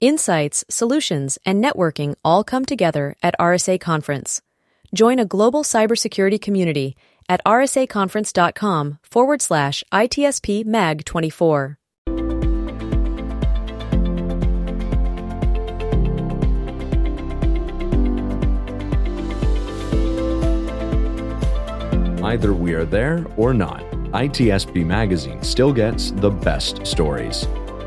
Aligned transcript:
Insights, 0.00 0.62
solutions, 0.68 1.38
and 1.46 1.64
networking 1.64 2.16
all 2.22 2.44
come 2.44 2.66
together 2.66 3.16
at 3.22 3.34
RSA 3.40 3.80
Conference. 3.80 4.42
Join 4.94 5.18
a 5.18 5.24
global 5.24 5.62
cybersecurity 5.62 6.38
community 6.38 6.96
at 7.30 7.40
rsaconference.com 7.46 8.98
forward 9.02 9.40
slash 9.40 9.82
ITSP 9.90 10.66
MAG 10.66 11.04
24. 11.06 11.78
Either 22.22 22.52
we 22.52 22.74
are 22.74 22.84
there 22.84 23.24
or 23.38 23.54
not, 23.54 23.80
ITSP 24.12 24.84
Magazine 24.84 25.42
still 25.42 25.72
gets 25.72 26.10
the 26.10 26.30
best 26.30 26.86
stories. 26.86 27.46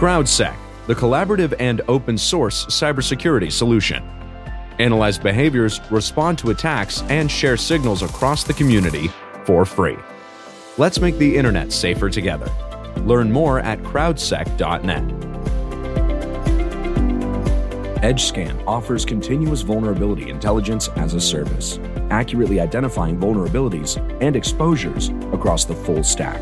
CrowdSec, 0.00 0.56
the 0.86 0.94
collaborative 0.94 1.52
and 1.60 1.82
open 1.86 2.16
source 2.16 2.64
cybersecurity 2.64 3.52
solution. 3.52 4.02
Analyze 4.78 5.18
behaviors, 5.18 5.78
respond 5.90 6.38
to 6.38 6.48
attacks, 6.48 7.02
and 7.10 7.30
share 7.30 7.58
signals 7.58 8.00
across 8.00 8.42
the 8.42 8.54
community 8.54 9.10
for 9.44 9.66
free. 9.66 9.98
Let's 10.78 11.02
make 11.02 11.18
the 11.18 11.36
internet 11.36 11.70
safer 11.70 12.08
together. 12.08 12.50
Learn 13.04 13.30
more 13.30 13.60
at 13.60 13.78
crowdsec.net. 13.82 15.04
EdgeScan 18.02 18.64
offers 18.66 19.04
continuous 19.04 19.60
vulnerability 19.60 20.30
intelligence 20.30 20.88
as 20.96 21.12
a 21.12 21.20
service, 21.20 21.78
accurately 22.08 22.58
identifying 22.58 23.18
vulnerabilities 23.18 23.98
and 24.22 24.34
exposures 24.34 25.10
across 25.34 25.66
the 25.66 25.74
full 25.74 26.02
stack. 26.02 26.40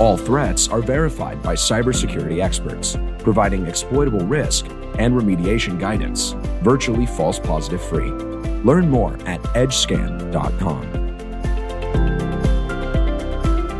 All 0.00 0.16
threats 0.16 0.68
are 0.68 0.80
verified 0.80 1.42
by 1.42 1.56
cybersecurity 1.56 2.40
experts, 2.40 2.96
providing 3.18 3.66
exploitable 3.66 4.20
risk 4.20 4.66
and 4.98 5.12
remediation 5.12 5.78
guidance, 5.78 6.36
virtually 6.62 7.04
false 7.04 7.40
positive 7.40 7.82
free. 7.82 8.10
Learn 8.62 8.88
more 8.88 9.14
at 9.26 9.42
edgescan.com. 9.54 11.08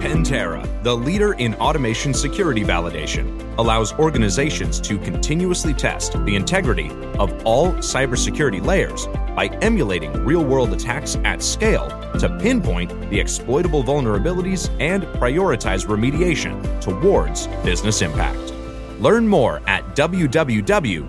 Pentera, 0.00 0.82
the 0.82 0.96
leader 0.96 1.34
in 1.34 1.54
automation 1.56 2.12
security 2.12 2.64
validation, 2.64 3.56
allows 3.58 3.92
organizations 3.94 4.80
to 4.80 4.98
continuously 4.98 5.74
test 5.74 6.12
the 6.24 6.34
integrity 6.34 6.90
of 7.18 7.32
all 7.44 7.72
cybersecurity 7.74 8.64
layers 8.64 9.06
by 9.36 9.46
emulating 9.62 10.12
real 10.24 10.44
world 10.44 10.72
attacks 10.72 11.16
at 11.24 11.42
scale 11.42 11.88
to 12.18 12.28
pinpoint 12.38 12.90
the 13.10 13.18
exploitable 13.18 13.82
vulnerabilities 13.82 14.70
and 14.80 15.04
prioritize 15.20 15.86
remediation 15.86 16.80
towards 16.80 17.46
business 17.64 18.02
impact. 18.02 18.52
Learn 19.00 19.26
more 19.28 19.62
at 19.66 19.84
www.pentera.io. 19.94 21.08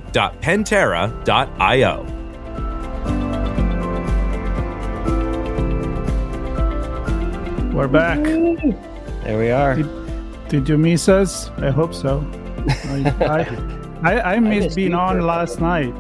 We're 7.74 7.88
back. 7.88 8.24
There 8.24 9.40
we 9.40 9.52
are. 9.52 9.76
Did, 9.76 10.50
did 10.50 10.70
you 10.70 10.78
miss 10.78 11.08
us? 11.08 11.50
I 11.60 11.70
hope 11.70 11.94
so. 11.94 12.30
I, 12.68 13.16
I, 13.22 14.12
I, 14.12 14.22
I 14.36 14.40
missed 14.40 14.66
missed 14.66 14.76
being 14.76 14.94
on 14.94 15.22
last 15.22 15.62
night, 15.62 15.94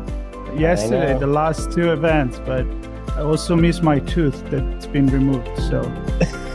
yesterday, 0.57 1.17
the 1.17 1.27
last 1.27 1.71
two 1.71 1.91
events, 1.91 2.39
but 2.45 2.65
I 3.19 3.21
also 3.23 3.53
miss 3.53 3.81
my 3.81 3.99
tooth 3.99 4.41
that's 4.49 4.85
been 4.85 5.07
removed. 5.07 5.49
So 5.69 5.81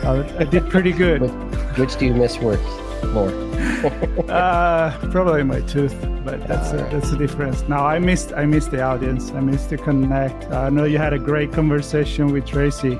uh, 0.02 0.26
I 0.38 0.44
did 0.44 0.70
pretty 0.70 0.92
good. 0.92 1.20
Which, 1.76 1.94
do 1.98 2.06
you 2.06 2.14
miss 2.14 2.38
worse? 2.38 2.58
More. 3.12 3.30
Uh, 4.28 4.90
probably 5.10 5.42
my 5.42 5.60
tooth, 5.60 5.94
but 6.24 6.46
that's 6.48 6.72
a, 6.72 6.78
Alright. 6.78 6.92
that's 6.92 7.10
the 7.10 7.18
difference. 7.18 7.60
Now 7.68 7.84
I 7.86 7.98
missed 7.98 8.32
I 8.32 8.46
missed 8.46 8.70
the 8.70 8.80
audience. 8.82 9.30
I 9.32 9.40
missed 9.40 9.68
the 9.68 9.76
connect. 9.76 10.50
I 10.50 10.70
know 10.70 10.84
you 10.84 10.96
had 10.96 11.12
a 11.12 11.18
great 11.18 11.52
conversation 11.52 12.32
with 12.32 12.46
Tracy, 12.46 12.96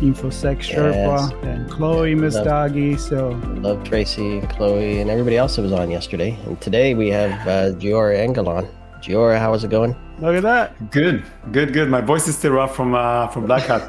InfoSec 0.00 0.60
Sherpa, 0.60 1.30
Yes. 1.30 1.32
and 1.42 1.70
Chloe 1.70 2.14
Doggy. 2.30 2.96
So 2.96 3.38
Love 3.56 3.84
Tracy, 3.84 4.38
and 4.38 4.48
Chloe, 4.48 5.00
and 5.00 5.10
everybody 5.10 5.36
else 5.36 5.56
that 5.56 5.62
was 5.62 5.72
on 5.72 5.90
yesterday. 5.90 6.38
And 6.46 6.58
today 6.60 6.94
we 6.94 7.10
have 7.10 7.32
uh, 7.46 7.76
Giora 7.78 8.16
Engelon. 8.16 8.66
Giora, 9.02 9.38
how 9.38 9.52
is 9.52 9.62
it 9.62 9.70
going? 9.70 9.94
Look 10.20 10.36
at 10.36 10.42
that. 10.42 10.90
Good, 10.90 11.24
good, 11.52 11.72
good. 11.72 11.88
My 11.88 12.00
voice 12.00 12.26
is 12.28 12.36
still 12.36 12.52
rough 12.52 12.74
from 12.76 12.94
uh, 12.94 13.28
from 13.28 13.46
Black 13.46 13.64
Hat. 13.64 13.82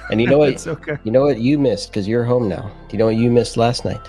And 0.10 0.20
you 0.20 0.26
know 0.26 0.38
what? 0.38 0.50
It's 0.50 0.66
okay. 0.66 0.98
You 1.04 1.10
know 1.12 1.22
what 1.24 1.38
you 1.38 1.58
missed 1.58 1.90
because 1.90 2.06
you're 2.06 2.24
home 2.24 2.48
now. 2.48 2.62
Do 2.88 2.92
you 2.92 2.98
know 2.98 3.06
what 3.06 3.16
you 3.16 3.30
missed 3.30 3.56
last 3.56 3.84
night? 3.84 4.00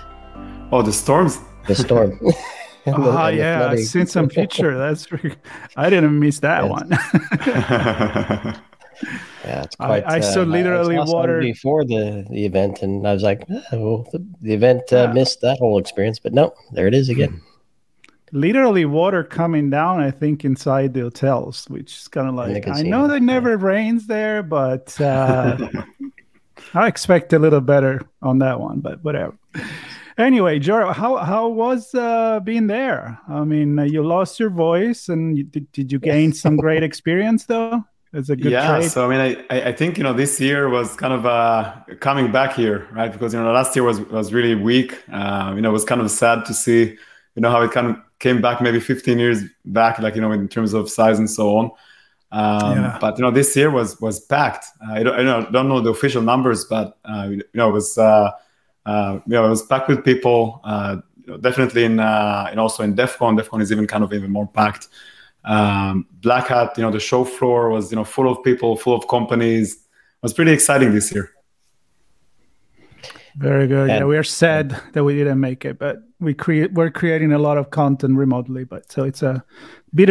oh, 0.72 0.82
the 0.82 0.92
storms. 0.92 1.38
The 1.68 1.74
storm. 1.74 2.18
Oh 2.22 2.32
and 2.86 3.04
the 3.04 3.10
yeah, 3.36 3.56
I've 3.62 3.66
flooding. 3.70 3.84
seen 3.84 4.06
some 4.06 4.28
picture. 4.28 4.76
That's 4.78 5.06
pretty- 5.06 5.36
I 5.76 5.90
didn't 5.90 6.18
miss 6.18 6.38
that 6.40 6.62
Yes. 6.64 6.70
one. 6.70 6.88
Yeah, 9.44 9.62
it's 9.62 9.76
I- 9.78 9.86
quite. 9.86 10.04
I 10.06 10.20
saw 10.20 10.42
literally 10.42 10.96
saw 10.96 11.04
some 11.04 11.14
water- 11.14 11.40
before 11.40 11.84
the, 11.84 12.24
the 12.30 12.44
event, 12.46 12.82
and 12.82 13.06
I 13.06 13.12
was 13.12 13.22
like, 13.22 13.42
"Ah, 13.50 13.62
well, 13.72 14.06
the, 14.12 14.24
the 14.40 14.54
event 14.54 14.82
uh, 14.92 14.96
Yeah. 14.96 15.12
missed 15.12 15.40
that 15.42 15.58
whole 15.58 15.78
experience, 15.78 16.18
but 16.18 16.32
no, 16.32 16.52
there 16.72 16.86
it 16.86 16.94
is 16.94 17.08
again. 17.10 17.40
Literally 18.32 18.84
water 18.84 19.22
coming 19.22 19.70
down. 19.70 20.00
I 20.00 20.10
think 20.10 20.44
inside 20.44 20.94
the 20.94 21.00
hotels, 21.00 21.66
which 21.68 21.92
is 21.96 22.08
kind 22.08 22.28
of 22.28 22.34
like 22.34 22.66
I 22.66 22.82
know 22.82 23.06
that 23.08 23.20
never 23.20 23.56
rains 23.56 24.06
there, 24.06 24.42
but 24.42 25.00
uh, 25.00 25.56
I 26.74 26.88
expect 26.88 27.32
a 27.32 27.38
little 27.38 27.60
better 27.60 28.02
on 28.22 28.38
that 28.40 28.58
one. 28.60 28.80
But 28.80 29.02
whatever. 29.04 29.36
Anyway, 30.18 30.58
Giora, 30.58 30.94
how 30.94 31.16
how 31.16 31.48
was 31.48 31.94
uh, 31.94 32.40
being 32.40 32.66
there? 32.66 33.18
I 33.28 33.44
mean, 33.44 33.78
uh, 33.78 33.84
you 33.84 34.02
lost 34.02 34.40
your 34.40 34.50
voice, 34.50 35.08
and 35.08 35.36
you, 35.36 35.44
did, 35.44 35.70
did 35.72 35.92
you 35.92 35.98
gain 35.98 36.32
some 36.32 36.56
great 36.56 36.82
experience 36.82 37.44
though? 37.44 37.84
It's 38.12 38.30
a 38.30 38.36
good 38.36 38.52
yeah, 38.52 38.78
trade. 38.78 38.90
so 38.90 39.04
I 39.04 39.08
mean, 39.08 39.20
I- 39.20 39.54
I, 39.54 39.68
I 39.68 39.72
think 39.72 39.98
you 39.98 40.04
know 40.04 40.14
this 40.14 40.40
year 40.40 40.68
was 40.70 40.96
kind 40.96 41.12
of 41.12 41.26
uh, 41.26 41.74
coming 42.00 42.32
back 42.32 42.54
here, 42.54 42.88
right? 42.92 43.12
Because 43.12 43.34
you 43.34 43.40
know 43.42 43.52
last 43.52 43.76
year 43.76 43.84
was 43.84 44.00
was 44.00 44.32
really 44.32 44.54
weak. 44.54 45.02
Uh, 45.12 45.52
you 45.54 45.60
know, 45.60 45.68
it 45.68 45.72
was 45.72 45.84
kind 45.84 46.00
of 46.00 46.10
sad 46.10 46.44
to 46.46 46.54
see, 46.54 46.96
you 47.34 47.42
know, 47.42 47.50
how 47.50 47.60
it 47.62 47.72
kind 47.72 47.88
of 47.88 47.96
came 48.18 48.40
back 48.40 48.60
maybe 48.60 48.80
15 48.80 49.18
years 49.18 49.42
back, 49.64 49.98
like 49.98 50.14
you 50.14 50.20
know, 50.20 50.32
in 50.32 50.48
terms 50.48 50.72
of 50.74 50.90
size 50.90 51.18
and 51.18 51.30
so 51.30 51.56
on. 51.56 51.70
Um, 52.32 52.78
Yeah. 52.78 52.98
But 53.00 53.18
you 53.18 53.22
know, 53.22 53.30
this 53.30 53.56
year 53.56 53.70
was 53.70 54.00
was 54.00 54.20
packed. 54.20 54.66
Uh, 54.86 54.92
I, 54.92 55.02
don't, 55.02 55.14
I 55.20 55.22
don't 55.22 55.52
don't 55.52 55.68
know 55.68 55.80
the 55.80 55.90
official 55.90 56.22
numbers, 56.22 56.64
but 56.64 56.98
uh, 57.04 57.28
you 57.30 57.42
know, 57.54 57.68
it 57.68 57.72
was 57.72 57.98
uh, 57.98 58.30
uh, 58.84 59.20
you 59.26 59.32
know 59.32 59.46
it 59.46 59.50
was 59.50 59.62
packed 59.66 59.88
with 59.88 60.04
people. 60.04 60.60
Uh, 60.64 60.96
you 61.24 61.32
know, 61.32 61.38
definitely 61.38 61.84
in 61.84 62.00
uh, 62.00 62.48
and 62.50 62.58
also 62.60 62.82
in 62.82 62.94
DefCon. 62.94 63.40
DefCon 63.40 63.60
is 63.62 63.70
even 63.72 63.86
kind 63.86 64.04
of 64.04 64.12
even 64.12 64.30
more 64.30 64.46
packed 64.46 64.88
um, 65.46 66.06
Black 66.20 66.48
Hat, 66.48 66.76
you 66.76 66.82
know, 66.82 66.90
the 66.90 67.00
show 67.00 67.24
floor 67.24 67.70
was, 67.70 67.90
you 67.90 67.96
know, 67.96 68.04
full 68.04 68.30
of 68.30 68.42
people, 68.42 68.76
full 68.76 68.94
of 68.94 69.08
companies. 69.08 69.74
It 69.74 70.22
was 70.22 70.34
pretty 70.34 70.50
exciting 70.50 70.92
this 70.92 71.14
year. 71.14 71.32
Very 73.36 73.66
good. 73.66 73.88
yeah, 73.88 74.04
we 74.04 74.16
are 74.16 74.22
sad 74.22 74.80
that 74.94 75.04
we 75.04 75.14
didn't 75.14 75.40
make 75.40 75.64
it, 75.64 75.78
but 75.78 75.98
we 76.20 76.32
create 76.32 76.72
we're 76.72 76.90
creating 76.90 77.32
a 77.32 77.38
lot 77.38 77.58
of 77.58 77.70
content 77.70 78.16
remotely, 78.16 78.64
but 78.64 78.90
so 78.90 79.04
it's 79.04 79.22
a 79.22 79.44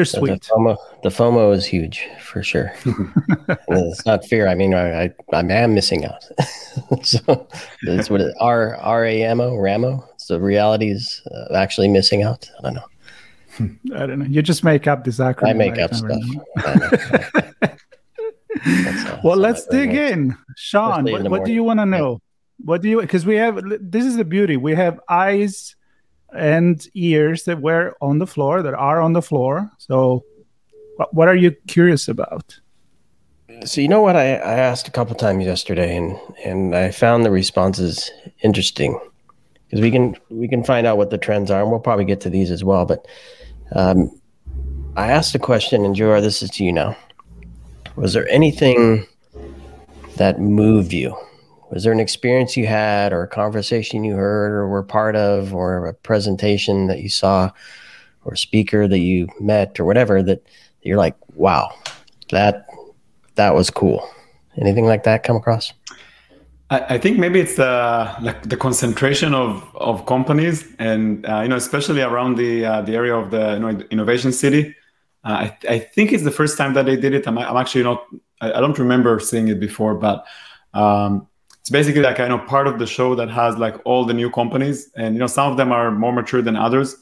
So 0.05 0.19
the. 0.21 0.53
FOMO, 0.53 0.77
the 1.03 1.09
FOMO 1.09 1.55
is 1.55 1.65
huge 1.65 2.07
for 2.19 2.43
sure. 2.43 2.71
It's 3.67 4.05
not 4.05 4.25
fear. 4.25 4.47
I 4.47 4.55
mean, 4.55 4.73
I, 4.73 5.05
I, 5.05 5.13
I 5.33 5.39
am 5.39 5.73
missing 5.73 6.05
out. 6.05 6.23
so 7.03 7.47
that's 7.83 8.09
what 8.09 8.21
it, 8.21 8.33
R 8.39 8.75
R 8.77 9.05
A 9.05 9.23
M 9.23 9.39
O 9.41 9.55
Ramo. 9.55 10.07
So 10.17 10.37
reality 10.37 10.91
is 10.91 11.21
uh, 11.31 11.53
actually 11.55 11.87
missing 11.87 12.23
out. 12.23 12.49
I 12.59 12.61
don't 12.61 12.73
know. 12.75 13.95
I 13.95 14.05
don't 14.05 14.19
know. 14.19 14.25
You 14.25 14.41
just 14.41 14.63
make 14.63 14.87
up 14.87 15.03
this 15.03 15.19
acronym. 15.19 15.49
I 15.49 15.53
make 15.53 15.77
up 15.77 15.91
never 15.91 15.95
stuff. 15.95 16.09
know. 16.09 16.45
I 16.57 16.75
know. 16.75 16.89
That's, 18.65 19.23
Well, 19.23 19.37
let's 19.37 19.65
how 19.65 19.77
my 19.77 19.85
brain 19.85 19.95
dig 19.95 20.11
in, 20.11 20.37
Sean. 20.55 20.91
Especially 20.91 21.13
in 21.13 21.23
What, 21.23 21.31
what 21.31 21.45
do 21.45 21.53
you 21.53 21.63
want 21.63 21.79
to 21.79 21.85
know? 21.85 22.21
What 22.63 22.81
do 22.81 22.89
you? 22.89 23.01
Because 23.01 23.25
we 23.25 23.35
have 23.35 23.61
this 23.79 24.05
is 24.05 24.15
the 24.15 24.25
beauty. 24.25 24.57
We 24.57 24.75
have 24.75 24.99
eyes 25.09 25.75
and 26.33 26.85
ears 26.93 27.43
that 27.43 27.61
were 27.61 27.95
on 28.01 28.19
the 28.19 28.27
floor 28.27 28.61
that 28.61 28.73
are 28.73 29.01
on 29.01 29.13
the 29.13 29.21
floor. 29.21 29.69
So, 29.77 30.23
what, 30.97 31.13
what 31.13 31.27
are 31.27 31.35
you 31.35 31.51
curious 31.67 32.07
about? 32.07 32.59
So 33.63 33.79
you 33.79 33.87
know 33.87 34.01
what 34.01 34.15
I, 34.15 34.35
I 34.35 34.55
asked 34.57 34.87
a 34.87 34.91
couple 34.91 35.15
times 35.15 35.45
yesterday, 35.45 35.95
and 35.95 36.17
and 36.43 36.75
I 36.75 36.91
found 36.91 37.23
the 37.23 37.31
responses 37.31 38.11
interesting 38.41 38.99
because 39.65 39.81
we 39.81 39.91
can 39.91 40.15
we 40.29 40.47
can 40.47 40.63
find 40.63 40.87
out 40.87 40.97
what 40.97 41.09
the 41.09 41.17
trends 41.17 41.51
are, 41.51 41.61
and 41.61 41.69
we'll 41.69 41.79
probably 41.79 42.05
get 42.05 42.21
to 42.21 42.29
these 42.29 42.51
as 42.51 42.63
well. 42.63 42.85
But 42.85 43.05
Um, 43.73 44.11
I 44.95 45.11
asked 45.11 45.35
a 45.35 45.39
question, 45.39 45.83
and 45.83 45.95
Giora, 45.95 46.21
this 46.21 46.41
is 46.41 46.49
to 46.51 46.63
you 46.63 46.71
now. 46.71 46.95
Was 47.95 48.13
there 48.13 48.27
anything 48.29 49.05
that 50.17 50.39
moved 50.39 50.93
you? 50.93 51.15
Was 51.71 51.83
there 51.83 51.93
an 51.93 51.99
experience 51.99 52.55
you 52.55 52.67
had, 52.67 53.11
or 53.11 53.23
a 53.23 53.27
conversation 53.27 54.03
you 54.03 54.15
heard, 54.15 54.51
or 54.51 54.67
were 54.67 54.83
part 54.83 55.15
of, 55.15 55.53
or 55.53 55.87
a 55.87 55.93
presentation 55.93 56.87
that 56.87 57.01
you 57.01 57.09
saw, 57.09 57.51
or 58.23 58.33
a 58.33 58.37
speaker 58.37 58.87
that 58.87 58.99
you 58.99 59.27
met, 59.39 59.79
or 59.79 59.85
whatever 59.85 60.21
that 60.23 60.45
you're 60.81 60.97
like, 60.97 61.15
wow, 61.35 61.71
that 62.29 62.67
that 63.35 63.55
was 63.55 63.69
cool. 63.69 64.07
Anything 64.57 64.85
like 64.85 65.03
that 65.03 65.23
come 65.23 65.35
across? 65.35 65.73
I, 66.69 66.97
think 66.97 67.19
maybe 67.19 67.39
it's 67.39 67.55
the 67.57 68.15
like 68.21 68.41
the 68.49 68.57
concentration 68.57 69.35
of 69.35 69.63
of 69.75 70.05
companies, 70.07 70.65
and 70.79 71.25
uh, 71.27 71.41
you 71.41 71.49
know, 71.49 71.55
especially 71.55 72.01
around 72.01 72.37
the 72.37 72.65
uh, 72.65 72.81
the 72.81 72.95
area 72.95 73.15
of 73.15 73.29
the 73.29 73.53
you 73.53 73.59
know, 73.59 73.69
innovation 73.91 74.31
city. 74.31 74.75
Uh, 75.23 75.47
I, 75.47 75.57
I 75.69 75.79
think 75.79 76.11
it's 76.11 76.23
the 76.23 76.31
first 76.31 76.57
time 76.57 76.73
that 76.73 76.85
they 76.87 76.95
did 76.95 77.13
it. 77.13 77.27
I'm, 77.27 77.37
I'm 77.37 77.57
actually 77.57 77.83
not. 77.83 78.03
I, 78.41 78.53
I 78.53 78.59
don't 78.61 78.77
remember 78.79 79.19
seeing 79.19 79.47
it 79.47 79.59
before, 79.59 79.93
but 79.93 80.25
um, 80.73 81.27
it's 81.65 81.71
basically 81.71 82.03
like 82.03 82.19
I 82.19 82.27
know 82.27 82.37
part 82.37 82.67
of 82.67 82.77
the 82.77 82.85
show 82.85 83.15
that 83.15 83.27
has 83.31 83.57
like 83.57 83.75
all 83.85 84.05
the 84.05 84.13
new 84.13 84.29
companies, 84.29 84.91
and 84.95 85.15
you 85.15 85.19
know 85.19 85.25
some 85.25 85.49
of 85.49 85.57
them 85.57 85.71
are 85.71 85.89
more 85.89 86.13
mature 86.13 86.43
than 86.43 86.55
others. 86.55 86.95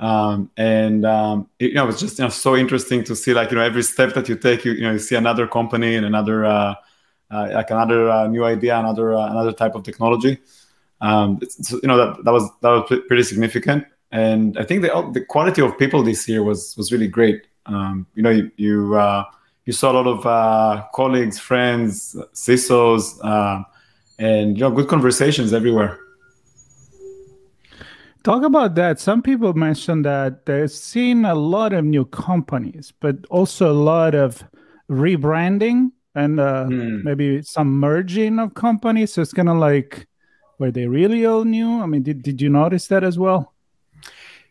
Um, 0.00 0.50
and 0.56 1.04
um, 1.04 1.50
it, 1.58 1.72
you 1.72 1.74
know 1.74 1.86
it's 1.90 2.00
just 2.00 2.18
you 2.18 2.24
know 2.24 2.30
so 2.30 2.56
interesting 2.56 3.04
to 3.04 3.14
see 3.14 3.34
like 3.34 3.50
you 3.50 3.58
know 3.58 3.62
every 3.62 3.82
step 3.82 4.14
that 4.14 4.26
you 4.26 4.36
take, 4.38 4.64
you 4.64 4.72
you 4.72 4.80
know 4.80 4.92
you 4.92 4.98
see 4.98 5.14
another 5.14 5.46
company 5.46 5.94
and 5.94 6.06
another 6.06 6.46
uh, 6.46 6.74
uh, 7.30 7.50
like 7.52 7.70
another 7.70 8.08
uh, 8.08 8.26
new 8.28 8.46
idea, 8.46 8.78
another 8.78 9.14
uh, 9.14 9.30
another 9.30 9.52
type 9.52 9.74
of 9.74 9.82
technology. 9.82 10.38
Um, 11.02 11.38
you 11.70 11.86
know 11.86 11.98
that 11.98 12.24
that 12.24 12.32
was 12.32 12.48
that 12.62 12.70
was 12.70 13.00
pretty 13.08 13.24
significant, 13.24 13.84
and 14.10 14.56
I 14.56 14.64
think 14.64 14.80
the 14.80 15.10
the 15.12 15.20
quality 15.20 15.60
of 15.60 15.76
people 15.76 16.02
this 16.02 16.26
year 16.26 16.42
was 16.42 16.74
was 16.78 16.90
really 16.90 17.08
great. 17.08 17.46
Um, 17.66 18.06
you 18.14 18.22
know 18.22 18.30
you 18.30 18.50
you, 18.56 18.94
uh, 18.94 19.24
you 19.66 19.74
saw 19.74 19.92
a 19.92 19.96
lot 20.00 20.06
of 20.06 20.24
uh, 20.24 20.86
colleagues, 20.94 21.38
friends, 21.38 22.16
CISOs 22.32 23.22
and 24.18 24.56
you 24.56 24.62
know 24.62 24.70
good 24.70 24.88
conversations 24.88 25.52
everywhere. 25.52 25.98
Talk 28.24 28.42
about 28.42 28.74
that. 28.74 28.98
Some 28.98 29.22
people 29.22 29.54
mentioned 29.54 30.04
that 30.04 30.44
they've 30.44 30.70
seen 30.70 31.24
a 31.24 31.34
lot 31.34 31.72
of 31.72 31.84
new 31.84 32.04
companies 32.04 32.92
but 33.00 33.16
also 33.30 33.70
a 33.70 33.78
lot 33.78 34.14
of 34.14 34.44
rebranding 34.90 35.92
and 36.14 36.40
uh, 36.40 36.66
mm. 36.68 37.02
maybe 37.04 37.42
some 37.42 37.78
merging 37.78 38.38
of 38.38 38.54
companies. 38.54 39.12
So 39.12 39.22
it's 39.22 39.32
kind 39.32 39.48
of 39.48 39.56
like 39.58 40.08
were 40.58 40.72
they 40.72 40.86
really 40.86 41.24
all 41.24 41.44
new? 41.44 41.80
I 41.80 41.86
mean 41.86 42.02
did, 42.02 42.22
did 42.22 42.42
you 42.42 42.48
notice 42.48 42.88
that 42.88 43.04
as 43.04 43.18
well? 43.18 43.54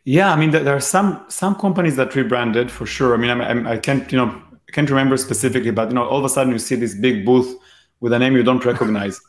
Yeah 0.06 0.31
i 0.31 0.38
mean 0.38 0.52
there 0.52 0.74
are 0.74 0.80
some 0.80 1.25
some 1.28 1.56
companies 1.56 1.98
that 1.98 2.16
rebranded 2.16 2.72
for 2.72 2.86
sure. 2.86 3.14
I 3.14 3.18
mean 3.18 3.30
I, 3.30 3.74
I 3.74 3.78
can't 3.78 4.10
you 4.12 4.18
know 4.18 4.42
I 4.69 4.72
can't 4.72 4.90
remember 4.90 5.18
specifically 5.18 5.72
but 5.72 5.90
you 5.90 5.96
know 5.96 6.08
all 6.08 6.19
of 6.19 6.25
a 6.25 6.30
sudden 6.30 6.54
you 6.54 6.60
see 6.60 6.75
this 6.75 6.96
big 6.96 7.25
booth 7.25 7.54
with 8.00 8.14
a 8.14 8.19
name 8.19 8.36
you 8.38 8.44
don't 8.44 8.64
recognize 8.64 9.19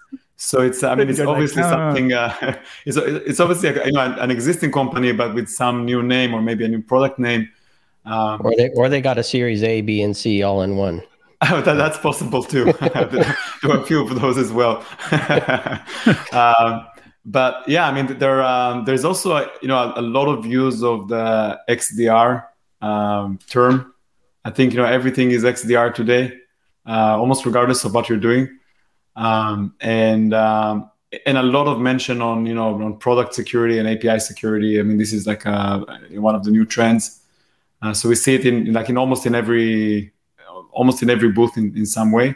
so 0.41 0.61
it's, 0.61 0.85
I 0.85 0.95
mean, 0.95 1.11
it's 1.11 1.19
obviously 1.19 1.63
like, 1.63 1.71
something. 1.73 2.13
Uh, 2.13 2.33
it's, 2.87 2.97
it's 2.97 3.41
obviously 3.41 3.71
you 3.71 3.93
know 3.93 4.17
an 4.19 4.31
existing 4.31 4.71
company, 4.71 5.11
but 5.11 5.35
with 5.35 5.49
some 5.49 5.85
new 5.85 6.01
name 6.01 6.33
or 6.33 6.41
maybe 6.41 6.65
a 6.65 6.69
new 6.69 6.81
product 6.81 7.19
name. 7.19 7.51
Um, 8.05 8.41
or 8.45 8.55
they 8.57 8.71
or 8.71 8.89
they 8.89 9.01
got 9.01 9.19
a 9.19 9.25
Series 9.25 9.65
A, 9.65 9.81
B, 9.81 10.01
and 10.01 10.17
C 10.17 10.45
all 10.45 10.63
in 10.63 10.77
one. 10.77 11.03
that, 11.41 11.65
that's 11.65 11.99
possible 11.99 12.45
too. 12.45 12.67
there 12.81 13.35
were 13.65 13.81
a 13.81 13.85
few 13.85 14.01
of 14.01 14.21
those 14.21 14.39
as 14.39 14.53
well. 14.53 14.85
um, 16.33 16.87
but 17.25 17.69
yeah, 17.69 17.89
I 17.89 17.93
mean, 17.93 18.17
there 18.19 18.41
um, 18.45 18.85
there's 18.85 19.05
also 19.05 19.37
a, 19.37 19.51
you 19.61 19.67
know 19.67 19.77
a, 19.77 20.01
a, 20.01 20.03
lot 20.03 20.29
of 20.29 20.47
use 20.47 20.85
of 20.85 21.09
the 21.09 21.59
XDR 21.69 22.45
um, 22.81 23.41
term. 23.51 23.93
I 24.45 24.51
think 24.51 24.73
you 24.73 24.79
know 24.79 24.87
everything 24.87 25.33
is 25.33 25.43
XDR 25.43 25.93
today, 25.93 26.33
uh, 26.87 27.19
almost 27.19 27.45
regardless 27.45 27.85
of 27.85 27.93
what 27.93 28.09
you're 28.09 28.19
doing 28.19 28.58
um, 29.19 29.75
and 29.81 30.33
um, 30.33 30.91
and 31.27 31.37
a 31.37 31.43
lot 31.43 31.67
of 31.67 31.81
mention 31.81 32.23
on 32.23 32.47
you 32.47 32.55
know 32.55 32.81
on 32.83 32.97
product 32.99 33.35
security 33.35 33.79
and 33.79 33.89
API 33.89 34.21
security. 34.21 34.79
I 34.79 34.83
mean, 34.83 34.97
this 34.97 35.13
is 35.13 35.27
like 35.27 35.45
a, 35.45 35.85
one 36.13 36.35
of 36.35 36.45
the 36.45 36.51
new 36.51 36.65
trends. 36.65 37.21
Uh, 37.83 37.93
so 37.93 38.09
we 38.09 38.15
see 38.15 38.35
it 38.35 38.47
in 38.47 38.73
like 38.73 38.89
in 38.89 38.97
almost 38.97 39.27
in 39.27 39.35
every 39.35 40.13
almost 40.73 41.03
in 41.03 41.11
every 41.11 41.31
booth 41.31 41.57
in, 41.57 41.77
in 41.77 41.87
some 41.87 42.13
way. 42.13 42.35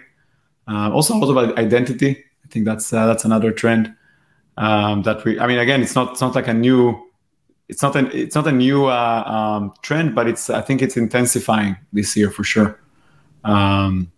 Uh, 0.69 0.91
also, 0.93 1.17
lot 1.17 1.31
about 1.31 1.59
identity. 1.59 2.25
I 2.45 2.49
think 2.49 2.65
that's 2.65 2.93
uh, 2.93 3.07
that's 3.07 3.25
another 3.25 3.53
trend 3.53 3.95
um, 4.57 5.03
that 5.03 5.25
we. 5.25 5.39
I 5.39 5.47
mean, 5.47 5.59
again, 5.59 5.83
it's 5.83 5.95
not 5.95 6.13
it's 6.13 6.21
not 6.21 6.35
like 6.35 6.49
a 6.49 6.55
new. 6.55 7.11
It's 7.69 7.83
not 7.83 7.97
an 7.97 8.11
it's 8.13 8.35
not 8.35 8.47
a 8.47 8.53
new 8.53 8.87
uh, 8.87 9.23
um, 9.27 9.73
trend, 9.83 10.15
but 10.15 10.27
it's 10.29 10.51
I 10.51 10.61
think 10.61 10.83
it's 10.83 10.97
intensifying 10.97 11.77
this 11.93 12.17
year 12.17 12.31
for 12.31 12.45
sure. 12.45 12.81
Um, 13.45 14.12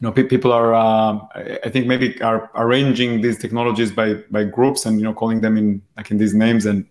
you 0.00 0.08
know, 0.08 0.12
people 0.12 0.50
are, 0.50 0.74
uh, 0.74 1.18
I 1.62 1.68
think 1.68 1.86
maybe 1.86 2.20
are 2.22 2.50
arranging 2.54 3.20
these 3.20 3.36
technologies 3.36 3.92
by 3.92 4.14
by 4.30 4.44
groups 4.44 4.86
and 4.86 4.98
you 4.98 5.04
know 5.04 5.12
calling 5.12 5.42
them 5.42 5.58
in 5.58 5.82
like 5.96 6.10
in 6.10 6.16
these 6.16 6.34
names, 6.34 6.64
and 6.64 6.86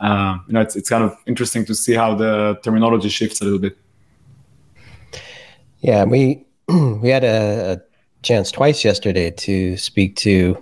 uh, 0.00 0.38
you 0.48 0.54
know, 0.54 0.60
it's 0.60 0.74
it's 0.74 0.88
kind 0.88 1.04
of 1.04 1.16
interesting 1.26 1.64
to 1.66 1.74
see 1.74 1.94
how 1.94 2.16
the 2.16 2.58
terminology 2.64 3.10
shifts 3.10 3.40
a 3.40 3.44
little 3.44 3.60
bit. 3.60 3.78
Yeah, 5.78 6.02
we 6.02 6.44
we 6.68 7.10
had 7.10 7.22
a, 7.22 7.74
a 7.74 7.80
chance 8.22 8.50
twice 8.50 8.84
yesterday 8.84 9.30
to 9.30 9.76
speak 9.76 10.16
to, 10.16 10.60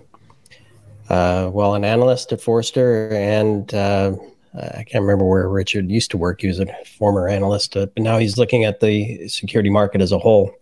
uh, 1.09 1.49
well, 1.51 1.75
an 1.75 1.85
analyst 1.87 2.31
at 2.31 2.43
Forrester, 2.43 3.09
and 3.15 3.73
uh, 3.73 4.13
I 4.55 4.85
can't 4.85 5.01
remember 5.01 5.25
where 5.25 5.49
Richard 5.49 5.91
used 5.91 6.11
to 6.11 6.19
work. 6.19 6.43
He 6.43 6.49
was 6.49 6.61
a 6.61 6.67
former 6.99 7.27
analyst, 7.27 7.73
but 7.73 7.91
now 7.97 8.19
he's 8.19 8.37
looking 8.37 8.65
at 8.65 8.81
the 8.81 9.29
security 9.29 9.71
market 9.71 10.03
as 10.03 10.13
a 10.13 10.19
whole 10.19 10.55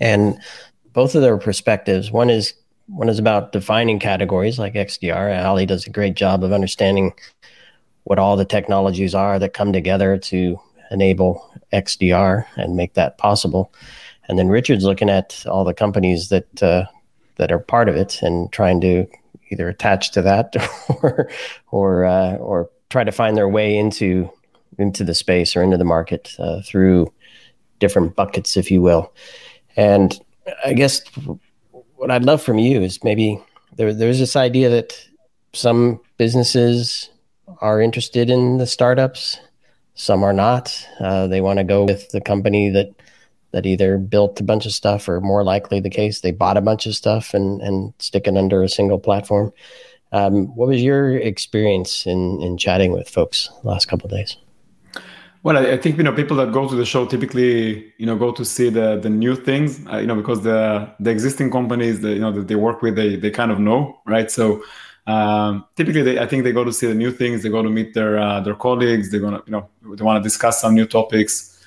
and 0.00 0.38
both 0.92 1.14
of 1.14 1.22
their 1.22 1.38
perspectives 1.38 2.10
one 2.10 2.30
is 2.30 2.54
one 2.88 3.08
is 3.08 3.18
about 3.18 3.52
defining 3.52 3.98
categories 3.98 4.58
like 4.58 4.74
xdr 4.74 5.32
Allie 5.34 5.66
does 5.66 5.86
a 5.86 5.90
great 5.90 6.14
job 6.14 6.44
of 6.44 6.52
understanding 6.52 7.12
what 8.04 8.20
all 8.20 8.36
the 8.36 8.44
technologies 8.44 9.16
are 9.16 9.38
that 9.40 9.52
come 9.52 9.72
together 9.72 10.16
to 10.16 10.60
enable 10.90 11.50
xdr 11.72 12.44
and 12.56 12.76
make 12.76 12.94
that 12.94 13.18
possible. 13.18 13.72
And 14.28 14.38
then 14.38 14.48
richard's 14.48 14.84
looking 14.84 15.10
at 15.10 15.44
all 15.46 15.64
the 15.64 15.74
companies 15.74 16.28
that 16.28 16.62
uh, 16.62 16.84
that 17.36 17.52
are 17.52 17.58
part 17.58 17.88
of 17.88 17.96
it 17.96 18.22
and 18.22 18.50
trying 18.52 18.80
to 18.80 19.06
either 19.50 19.68
attach 19.68 20.12
to 20.12 20.22
that 20.22 20.54
or 21.02 21.30
or 21.70 22.04
uh, 22.04 22.36
or 22.36 22.70
try 22.90 23.04
to 23.04 23.12
find 23.12 23.36
their 23.36 23.48
way 23.48 23.76
into 23.76 24.30
into 24.78 25.04
the 25.04 25.14
space 25.14 25.56
or 25.56 25.62
into 25.62 25.76
the 25.76 25.84
market 25.84 26.34
uh, 26.38 26.60
through 26.62 27.12
different 27.78 28.14
buckets 28.14 28.56
if 28.56 28.70
you 28.70 28.80
will 28.80 29.12
and 29.76 30.18
I 30.64 30.72
guess 30.72 31.02
what 31.96 32.10
I'd 32.10 32.24
love 32.24 32.42
from 32.42 32.58
you 32.58 32.82
is 32.82 33.02
maybe 33.04 33.40
there, 33.76 33.92
there's 33.92 34.18
this 34.18 34.36
idea 34.36 34.70
that 34.70 35.08
some 35.52 36.00
businesses 36.16 37.10
are 37.60 37.80
interested 37.80 38.30
in 38.30 38.58
the 38.58 38.66
startups, 38.66 39.38
some 39.94 40.22
are 40.22 40.32
not. 40.32 40.86
Uh, 41.00 41.26
they 41.26 41.40
want 41.40 41.58
to 41.58 41.64
go 41.64 41.84
with 41.84 42.08
the 42.10 42.20
company 42.20 42.70
that 42.70 42.90
that 43.52 43.64
either 43.64 43.96
built 43.96 44.38
a 44.40 44.44
bunch 44.44 44.66
of 44.66 44.72
stuff 44.72 45.08
or 45.08 45.20
more 45.20 45.42
likely 45.42 45.80
the 45.80 45.88
case 45.88 46.20
they 46.20 46.32
bought 46.32 46.58
a 46.58 46.60
bunch 46.60 46.86
of 46.86 46.94
stuff 46.94 47.32
and 47.32 47.62
and 47.62 47.94
stick 47.98 48.26
it 48.26 48.36
under 48.36 48.62
a 48.62 48.68
single 48.68 48.98
platform. 48.98 49.52
Um, 50.12 50.54
what 50.54 50.68
was 50.68 50.82
your 50.82 51.16
experience 51.16 52.06
in 52.06 52.42
in 52.42 52.58
chatting 52.58 52.92
with 52.92 53.08
folks 53.08 53.50
last 53.62 53.86
couple 53.86 54.08
days? 54.08 54.36
Well, 55.46 55.58
I, 55.58 55.74
I, 55.74 55.76
think 55.76 55.96
you 55.96 56.02
know 56.02 56.12
people 56.12 56.36
that 56.38 56.50
go 56.50 56.68
to 56.68 56.74
the 56.74 56.84
show 56.84 57.06
typically 57.06 57.94
you 57.98 58.06
know 58.06 58.16
go 58.16 58.32
to 58.32 58.44
see 58.44 58.68
the 58.68 58.98
the 58.98 59.08
new 59.08 59.36
things 59.36 59.80
uh, 59.86 59.98
you 59.98 60.06
know 60.08 60.16
because 60.16 60.42
the 60.42 60.92
the 60.98 61.08
existing 61.08 61.52
companies 61.52 62.00
that 62.00 62.14
you 62.14 62.18
know 62.18 62.32
that 62.32 62.48
they 62.48 62.56
work 62.56 62.82
with 62.82 62.96
they 62.96 63.14
they 63.14 63.30
kind 63.30 63.52
of 63.52 63.60
know 63.60 63.96
right? 64.06 64.28
So 64.28 64.64
um, 65.06 65.64
typically 65.76 66.02
they, 66.02 66.18
I 66.18 66.26
think 66.26 66.42
they 66.42 66.50
go 66.50 66.64
to 66.64 66.72
see 66.72 66.88
the 66.88 66.96
new 66.96 67.12
things 67.12 67.44
they 67.44 67.48
go 67.48 67.62
to 67.62 67.68
meet 67.70 67.94
their 67.94 68.18
uh, 68.18 68.40
their 68.40 68.56
colleagues 68.56 69.12
they're 69.12 69.20
gonna 69.20 69.40
you 69.46 69.52
know 69.52 69.68
they 69.94 70.02
want 70.02 70.20
to 70.20 70.28
discuss 70.28 70.60
some 70.60 70.74
new 70.74 70.84
topics. 70.84 71.64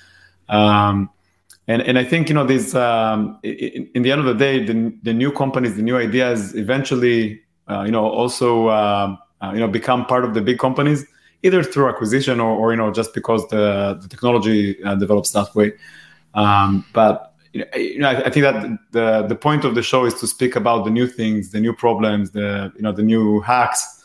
Um, 0.50 1.08
and 1.66 1.80
and 1.80 1.98
I 1.98 2.04
think 2.04 2.28
you 2.28 2.34
know 2.34 2.44
these 2.44 2.74
um, 2.74 3.38
in, 3.42 3.88
in, 3.94 4.02
the 4.02 4.12
end 4.12 4.20
of 4.20 4.26
the 4.26 4.34
day 4.34 4.62
the 4.62 4.92
the 5.04 5.14
new 5.14 5.32
companies 5.32 5.76
the 5.76 5.82
new 5.90 5.96
ideas 5.96 6.54
eventually 6.54 7.40
uh, 7.70 7.84
you 7.86 7.92
know 7.92 8.04
also 8.04 8.66
uh, 8.66 9.16
uh, 9.40 9.52
you 9.54 9.60
know 9.60 9.68
become 9.68 10.04
part 10.04 10.26
of 10.26 10.34
the 10.34 10.42
big 10.42 10.58
companies 10.58 11.06
either 11.42 11.62
through 11.62 11.88
acquisition 11.88 12.40
or, 12.40 12.50
or 12.50 12.70
you 12.72 12.76
know 12.76 12.90
just 12.90 13.14
because 13.14 13.46
the, 13.48 13.98
the 14.00 14.08
technology 14.08 14.82
uh, 14.84 14.94
develops 14.94 15.32
that 15.32 15.54
way. 15.54 15.72
Um, 16.34 16.84
but 16.92 17.34
you 17.52 17.98
know, 17.98 18.08
I, 18.08 18.26
I, 18.26 18.30
think 18.30 18.44
that 18.44 18.78
the 18.92 19.26
the 19.26 19.34
point 19.34 19.64
of 19.64 19.74
the 19.74 19.82
show 19.82 20.04
is 20.04 20.14
to 20.20 20.26
speak 20.26 20.54
about 20.54 20.84
the 20.84 20.90
new 20.90 21.06
things, 21.06 21.50
the 21.50 21.60
new 21.60 21.72
problems, 21.72 22.30
the 22.30 22.72
you 22.76 22.82
know 22.82 22.92
the 22.92 23.02
new 23.02 23.40
hacks, 23.40 24.04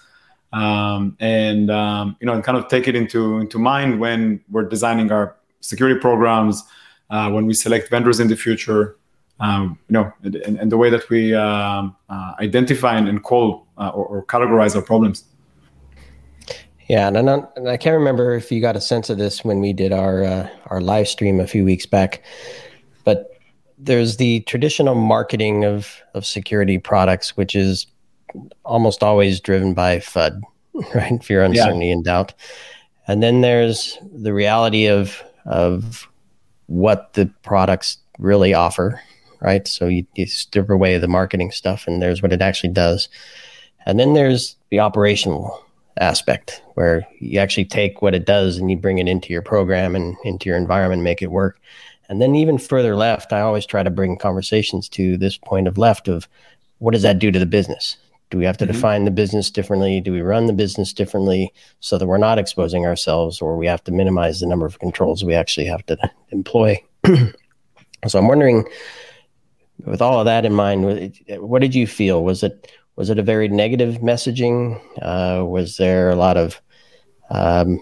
um, 0.54 1.16
and 1.20 1.70
um, 1.70 2.18
you 2.20 2.26
know, 2.26 2.34
and 2.34 2.44
kind 2.44 2.58
of 2.58 2.68
take 2.68 2.88
it 2.88 2.96
into 2.96 3.38
into 3.38 3.60
mind 3.60 4.00
when 4.00 4.42
we're 4.50 4.68
designing 4.68 5.12
our 5.12 5.36
security 5.62 6.00
programs, 6.00 6.64
uh, 7.10 7.30
when 7.30 7.46
we 7.46 7.54
select 7.54 7.90
vendors 7.90 8.20
in 8.20 8.28
the 8.28 8.36
future. 8.36 8.98
Um, 9.42 9.78
you 9.90 9.94
know, 9.94 10.14
and, 10.24 10.36
and, 10.36 10.72
the 10.72 10.78
way 10.78 10.90
that 10.90 11.10
we 11.10 11.36
um, 11.36 11.94
uh, 12.08 12.36
identify 12.40 12.98
and, 12.98 13.22
call 13.22 13.68
uh, 13.78 13.90
or, 13.90 14.06
or 14.06 14.26
categorize 14.26 14.78
our 14.78 14.82
problems. 14.82 15.26
Yeah, 16.88 17.08
and, 17.08 17.30
I, 17.30 17.44
and 17.56 17.70
I 17.70 17.78
can't 17.78 17.98
remember 17.98 18.36
if 18.36 18.52
you 18.52 18.62
got 18.62 18.76
a 18.76 18.82
sense 18.82 19.10
of 19.10 19.18
this 19.18 19.44
when 19.44 19.60
we 19.60 19.74
did 19.74 19.92
our 19.92 20.24
uh, 20.24 20.50
our 20.68 20.82
live 20.82 21.08
stream 21.08 21.40
a 21.40 21.48
few 21.48 21.66
weeks 21.66 21.86
back, 21.86 22.22
but 23.04 23.32
there's 23.78 24.18
the 24.18 24.42
traditional 24.42 24.94
marketing 24.94 25.66
of 25.66 26.02
of 26.14 26.26
security 26.26 26.78
products, 26.78 27.36
which 27.36 27.56
is 27.56 27.88
almost 28.66 29.02
always 29.02 29.40
driven 29.40 29.74
by 29.74 29.98
FUD, 29.98 30.42
right? 30.96 31.24
Fear, 31.24 31.44
uncertainty, 31.44 31.88
yeah. 31.88 31.94
and 31.94 32.04
doubt. 32.04 32.34
And 33.08 33.24
then 33.24 33.42
there's 33.42 33.98
the 34.14 34.34
reality 34.34 34.88
of 34.88 35.24
of 35.46 36.08
what 36.68 37.14
the 37.14 37.26
products 37.42 37.98
really 38.20 38.54
offer, 38.54 39.02
right? 39.42 39.68
So 39.68 39.88
you, 39.88 40.06
you 40.16 40.28
strip 40.28 40.70
away 40.70 41.00
the 41.00 41.08
marketing 41.08 41.50
stuff, 41.50 41.88
and 41.88 42.00
there's 42.00 42.22
what 42.22 42.34
it 42.34 42.44
actually 42.44 42.74
does. 42.74 43.10
And 43.88 44.00
then 44.00 44.14
there's 44.14 44.56
the 44.70 44.80
operational 44.80 45.65
aspect 46.00 46.62
where 46.74 47.08
you 47.20 47.40
actually 47.40 47.66
take 47.66 48.02
what 48.02 48.16
it 48.16 48.26
does 48.26 48.58
and 48.58 48.70
you 48.70 48.78
bring 48.78 49.00
it 49.00 49.08
into 49.08 49.32
your 49.32 49.42
program 49.42 49.96
and 49.96 50.16
into 50.24 50.50
your 50.50 50.58
environment, 50.58 51.00
and 51.00 51.04
make 51.04 51.22
it 51.22 51.32
work. 51.32 51.60
And 52.10 52.22
then 52.22 52.36
even 52.36 52.58
further 52.58 52.96
left, 52.96 53.34
I 53.34 53.42
always 53.42 53.66
try 53.66 53.84
to 53.84 53.90
bring 53.90 54.18
conversations 54.18 54.90
to 54.90 55.18
this 55.18 55.38
point 55.38 55.68
of 55.68 55.78
left 55.78 56.08
of 56.08 56.28
what 56.80 56.92
does 56.92 57.02
that 57.04 57.20
do 57.20 57.32
to 57.32 57.40
the 57.40 57.46
business? 57.46 57.98
Do 58.30 58.38
we 58.38 58.46
have 58.46 58.58
to 58.58 58.66
mm-hmm. 58.66 58.74
define 58.74 59.06
the 59.06 59.12
business 59.12 59.50
differently? 59.50 60.02
Do 60.02 60.12
we 60.12 60.22
run 60.22 60.46
the 60.46 60.54
business 60.54 60.94
differently 60.94 61.54
so 61.80 61.98
that 61.98 62.08
we're 62.08 62.18
not 62.18 62.40
exposing 62.40 62.86
ourselves 62.86 63.42
or 63.42 63.58
we 63.58 63.68
have 63.68 63.84
to 63.86 63.92
minimize 63.92 64.40
the 64.40 64.48
number 64.48 64.66
of 64.66 64.80
controls 64.80 65.24
we 65.24 65.34
actually 65.34 65.68
have 65.68 65.86
to 65.88 65.98
employ? 66.32 66.84
so 68.08 68.20
I'm 68.20 68.28
wondering, 68.28 68.66
with 69.86 70.02
all 70.02 70.20
of 70.20 70.26
that 70.26 70.46
in 70.46 70.54
mind, 70.54 71.16
what 71.38 71.62
did 71.62 71.76
you 71.76 71.88
feel? 71.88 72.24
Was 72.24 72.44
it 72.44 72.72
was 72.96 73.10
it 73.10 73.20
a 73.20 73.24
very 73.24 73.48
negative 73.48 73.96
messaging? 73.96 74.82
Uh, 75.02 75.46
was 75.46 75.78
there 75.78 76.10
a 76.10 76.16
lot 76.16 76.38
of 76.38 76.62
um, 77.30 77.80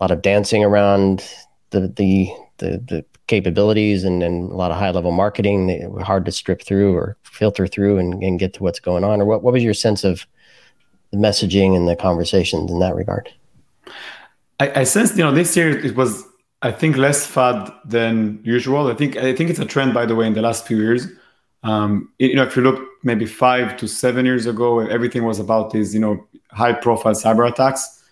a 0.00 0.04
lot 0.04 0.10
of 0.10 0.22
dancing 0.22 0.64
around 0.64 1.28
the 1.70 1.88
the 1.88 2.28
the, 2.58 2.78
the 2.88 3.04
capabilities 3.26 4.04
and, 4.04 4.22
and 4.22 4.50
a 4.50 4.54
lot 4.54 4.70
of 4.70 4.76
high 4.76 4.90
level 4.90 5.10
marketing 5.10 5.66
that 5.66 5.90
were 5.90 6.02
hard 6.02 6.24
to 6.24 6.32
strip 6.32 6.62
through 6.62 6.94
or 6.94 7.16
filter 7.24 7.66
through 7.66 7.98
and, 7.98 8.22
and 8.22 8.38
get 8.38 8.54
to 8.54 8.62
what's 8.62 8.80
going 8.80 9.04
on? 9.04 9.20
Or 9.20 9.24
what, 9.24 9.42
what 9.42 9.52
was 9.52 9.64
your 9.64 9.74
sense 9.74 10.04
of 10.04 10.26
the 11.10 11.18
messaging 11.18 11.76
and 11.76 11.88
the 11.88 11.96
conversations 11.96 12.70
in 12.70 12.78
that 12.78 12.94
regard? 12.94 13.32
I, 14.60 14.80
I 14.80 14.84
sensed, 14.84 15.16
you 15.16 15.24
know, 15.24 15.32
this 15.32 15.56
year 15.56 15.76
it 15.76 15.96
was, 15.96 16.24
I 16.62 16.72
think, 16.72 16.96
less 16.96 17.26
FUD 17.26 17.72
than 17.84 18.40
usual. 18.44 18.88
I 18.88 18.94
think, 18.94 19.16
I 19.16 19.34
think 19.34 19.50
it's 19.50 19.58
a 19.58 19.66
trend, 19.66 19.92
by 19.92 20.06
the 20.06 20.14
way, 20.14 20.26
in 20.26 20.34
the 20.34 20.42
last 20.42 20.66
few 20.66 20.78
years. 20.78 21.08
Um, 21.62 22.12
you 22.18 22.34
know, 22.34 22.44
if 22.44 22.56
you 22.56 22.62
look 22.62 22.82
maybe 23.02 23.26
five 23.26 23.76
to 23.78 23.88
seven 23.88 24.24
years 24.26 24.46
ago, 24.46 24.80
everything 24.80 25.24
was 25.24 25.38
about 25.38 25.70
these, 25.70 25.94
you 25.94 26.00
know, 26.00 26.26
high 26.50 26.72
profile 26.72 27.14
cyber 27.14 27.48
attacks. 27.48 28.02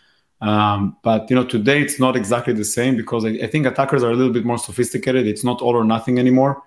Um, 0.41 0.97
but 1.03 1.31
you 1.31 1.37
know, 1.37 1.45
today 1.45 1.81
it's 1.81 1.99
not 1.99 2.17
exactly 2.17 2.53
the 2.53 2.65
same 2.65 2.97
because 2.97 3.25
I, 3.25 3.31
I, 3.31 3.47
think 3.47 3.67
attackers 3.67 4.03
are 4.03 4.11
a 4.11 4.15
little 4.15 4.33
bit 4.33 4.45
more 4.45 4.59
sophisticated. 4.59 5.27
It's 5.27 5.45
not 5.45 5.63
all 5.63 5.75
or 5.75 5.85
nothing 5.85 6.19
anymore. 6.19 6.63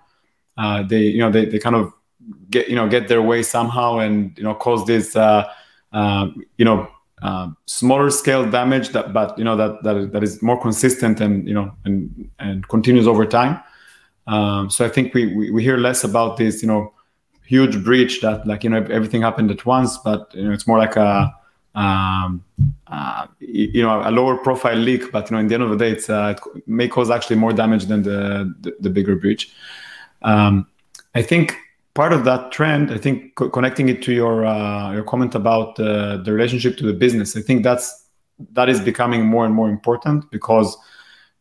Uh, 0.56 0.82
they, 0.82 1.02
you 1.02 1.18
know, 1.18 1.30
they, 1.30 1.44
they 1.44 1.58
kind 1.58 1.76
of 1.76 1.92
get, 2.50 2.68
you 2.68 2.74
know, 2.74 2.88
get 2.88 3.06
their 3.06 3.22
way 3.22 3.42
somehow 3.42 3.98
and 3.98 4.36
you 4.36 4.42
know 4.42 4.54
cause 4.54 4.84
this, 4.86 5.14
uh, 5.14 5.44
uh, 5.92 6.26
you 6.56 6.64
know, 6.64 6.88
uh, 7.22 7.48
smaller 7.66 8.10
scale 8.10 8.48
damage 8.48 8.90
that, 8.90 9.12
but 9.12 9.36
you 9.38 9.44
know 9.44 9.56
that 9.56 9.82
that 9.82 10.12
that 10.12 10.22
is 10.22 10.40
more 10.42 10.60
consistent 10.60 11.20
and 11.20 11.48
you 11.48 11.54
know 11.54 11.72
and 11.84 12.30
and 12.38 12.66
continues 12.68 13.06
over 13.06 13.26
time. 13.26 13.60
Um, 14.28 14.70
so 14.70 14.84
I 14.84 14.88
think 14.88 15.14
we, 15.14 15.34
we 15.34 15.50
we 15.50 15.62
hear 15.62 15.78
less 15.78 16.04
about 16.04 16.36
this, 16.36 16.62
you 16.62 16.68
know, 16.68 16.92
huge 17.44 17.82
breach 17.82 18.20
that 18.20 18.46
like 18.46 18.62
you 18.62 18.70
know 18.70 18.84
everything 18.90 19.22
happened 19.22 19.50
at 19.50 19.64
once, 19.66 19.98
but 19.98 20.30
you 20.34 20.44
know 20.44 20.52
it's 20.52 20.66
more 20.66 20.78
like 20.78 20.96
a 20.96 21.34
um, 21.74 22.44
uh, 22.88 23.26
you 23.38 23.82
know 23.82 24.02
a 24.04 24.10
lower 24.10 24.36
profile 24.36 24.76
leak 24.76 25.12
but 25.12 25.30
you 25.30 25.36
know 25.36 25.40
in 25.40 25.48
the 25.48 25.54
end 25.54 25.62
of 25.62 25.70
the 25.70 25.76
day 25.76 25.90
it's, 25.92 26.10
uh, 26.10 26.34
it 26.54 26.66
may 26.66 26.88
cause 26.88 27.10
actually 27.10 27.36
more 27.36 27.52
damage 27.52 27.86
than 27.86 28.02
the 28.02 28.52
the, 28.60 28.76
the 28.80 28.90
bigger 28.90 29.16
breach. 29.16 29.52
Um, 30.22 30.66
i 31.14 31.22
think 31.22 31.56
part 31.94 32.12
of 32.12 32.24
that 32.24 32.50
trend 32.50 32.90
i 32.90 32.98
think 32.98 33.36
co- 33.36 33.48
connecting 33.48 33.88
it 33.88 34.02
to 34.02 34.12
your 34.12 34.44
uh, 34.44 34.92
your 34.92 35.04
comment 35.04 35.34
about 35.36 35.78
uh, 35.78 36.16
the 36.18 36.32
relationship 36.32 36.76
to 36.78 36.84
the 36.84 36.92
business 36.92 37.36
i 37.36 37.40
think 37.40 37.62
that's 37.62 38.06
that 38.52 38.68
is 38.68 38.80
becoming 38.80 39.24
more 39.24 39.46
and 39.46 39.54
more 39.54 39.68
important 39.68 40.28
because 40.32 40.76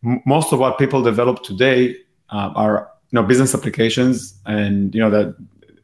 m- 0.05 0.21
most 0.25 0.53
of 0.53 0.59
what 0.59 0.77
people 0.77 1.01
develop 1.01 1.41
today 1.41 1.95
uh, 2.29 2.51
are 2.55 2.91
you 3.11 3.15
know 3.15 3.23
business 3.23 3.53
applications 3.55 4.39
and 4.45 4.93
you 4.93 5.01
know 5.01 5.09
that 5.09 5.35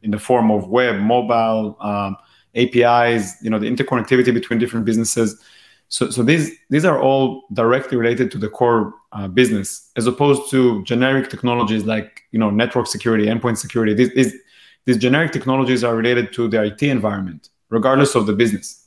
in 0.02 0.10
the 0.10 0.18
form 0.18 0.50
of 0.50 0.68
web 0.68 0.96
mobile 0.96 1.76
um, 1.80 2.16
APIs, 2.54 3.42
you 3.42 3.50
know, 3.50 3.58
the 3.58 3.66
interconnectivity 3.66 4.32
between 4.32 4.58
different 4.58 4.84
businesses. 4.84 5.40
So, 5.88 6.10
so 6.10 6.22
these 6.22 6.50
these 6.70 6.84
are 6.84 7.00
all 7.00 7.44
directly 7.52 7.96
related 7.96 8.30
to 8.32 8.38
the 8.38 8.48
core 8.48 8.94
uh, 9.12 9.28
business, 9.28 9.90
as 9.96 10.06
opposed 10.06 10.50
to 10.50 10.82
generic 10.84 11.30
technologies 11.30 11.84
like 11.84 12.22
you 12.32 12.38
know 12.38 12.50
network 12.50 12.86
security, 12.86 13.26
endpoint 13.26 13.58
security. 13.58 13.94
These, 13.94 14.14
these 14.14 14.34
these 14.86 14.98
generic 14.98 15.32
technologies 15.32 15.84
are 15.84 15.94
related 15.94 16.32
to 16.34 16.48
the 16.48 16.62
IT 16.62 16.82
environment, 16.82 17.50
regardless 17.70 18.14
of 18.14 18.26
the 18.26 18.32
business. 18.32 18.86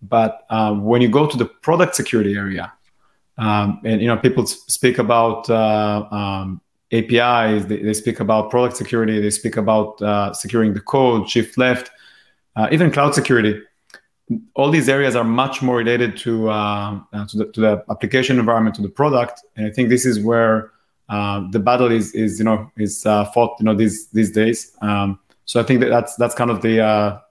But 0.00 0.46
uh, 0.48 0.74
when 0.74 1.02
you 1.02 1.08
go 1.08 1.26
to 1.26 1.36
the 1.36 1.44
product 1.44 1.96
security 1.96 2.36
area, 2.36 2.72
um, 3.36 3.80
and 3.84 4.00
you 4.00 4.06
know 4.06 4.16
people 4.16 4.46
speak 4.46 4.98
about 4.98 5.50
uh, 5.50 6.06
um, 6.10 6.60
APIs, 6.92 7.66
they, 7.66 7.82
they, 7.82 7.92
speak 7.92 8.18
about 8.18 8.50
product 8.50 8.76
security, 8.76 9.20
they 9.20 9.30
speak 9.30 9.56
about 9.58 10.00
uh, 10.00 10.32
securing 10.32 10.72
the 10.72 10.80
code, 10.80 11.28
shift 11.28 11.58
left 11.58 11.90
uh, 12.58 12.68
even 12.72 12.90
cloud 12.90 13.14
security. 13.14 13.62
All 14.54 14.70
these 14.70 14.88
areas 14.88 15.14
are 15.14 15.24
much 15.24 15.62
more 15.62 15.76
related 15.76 16.16
to 16.18 16.50
uh, 16.50 17.00
uh, 17.12 17.26
to, 17.26 17.38
the, 17.38 17.52
to, 17.52 17.60
the, 17.60 17.84
application 17.88 18.38
environment, 18.38 18.74
to 18.76 18.82
the 18.82 18.88
product, 18.88 19.40
and 19.56 19.66
I 19.66 19.70
think 19.70 19.88
this 19.88 20.04
is 20.04 20.20
where 20.20 20.72
uh, 21.08 21.48
the 21.50 21.60
battle 21.60 21.90
is 21.90 22.12
is 22.14 22.38
you 22.38 22.44
know 22.44 22.70
is 22.76 23.06
uh, 23.06 23.24
fought 23.26 23.56
you 23.60 23.64
know 23.64 23.74
these 23.74 24.08
these 24.08 24.32
days. 24.32 24.76
Um, 24.82 25.18
so 25.46 25.60
I 25.60 25.62
think 25.62 25.80
that 25.80 25.88
that's 25.88 26.16
that's 26.16 26.34
kind 26.34 26.50
of 26.50 26.60
the 26.60 27.22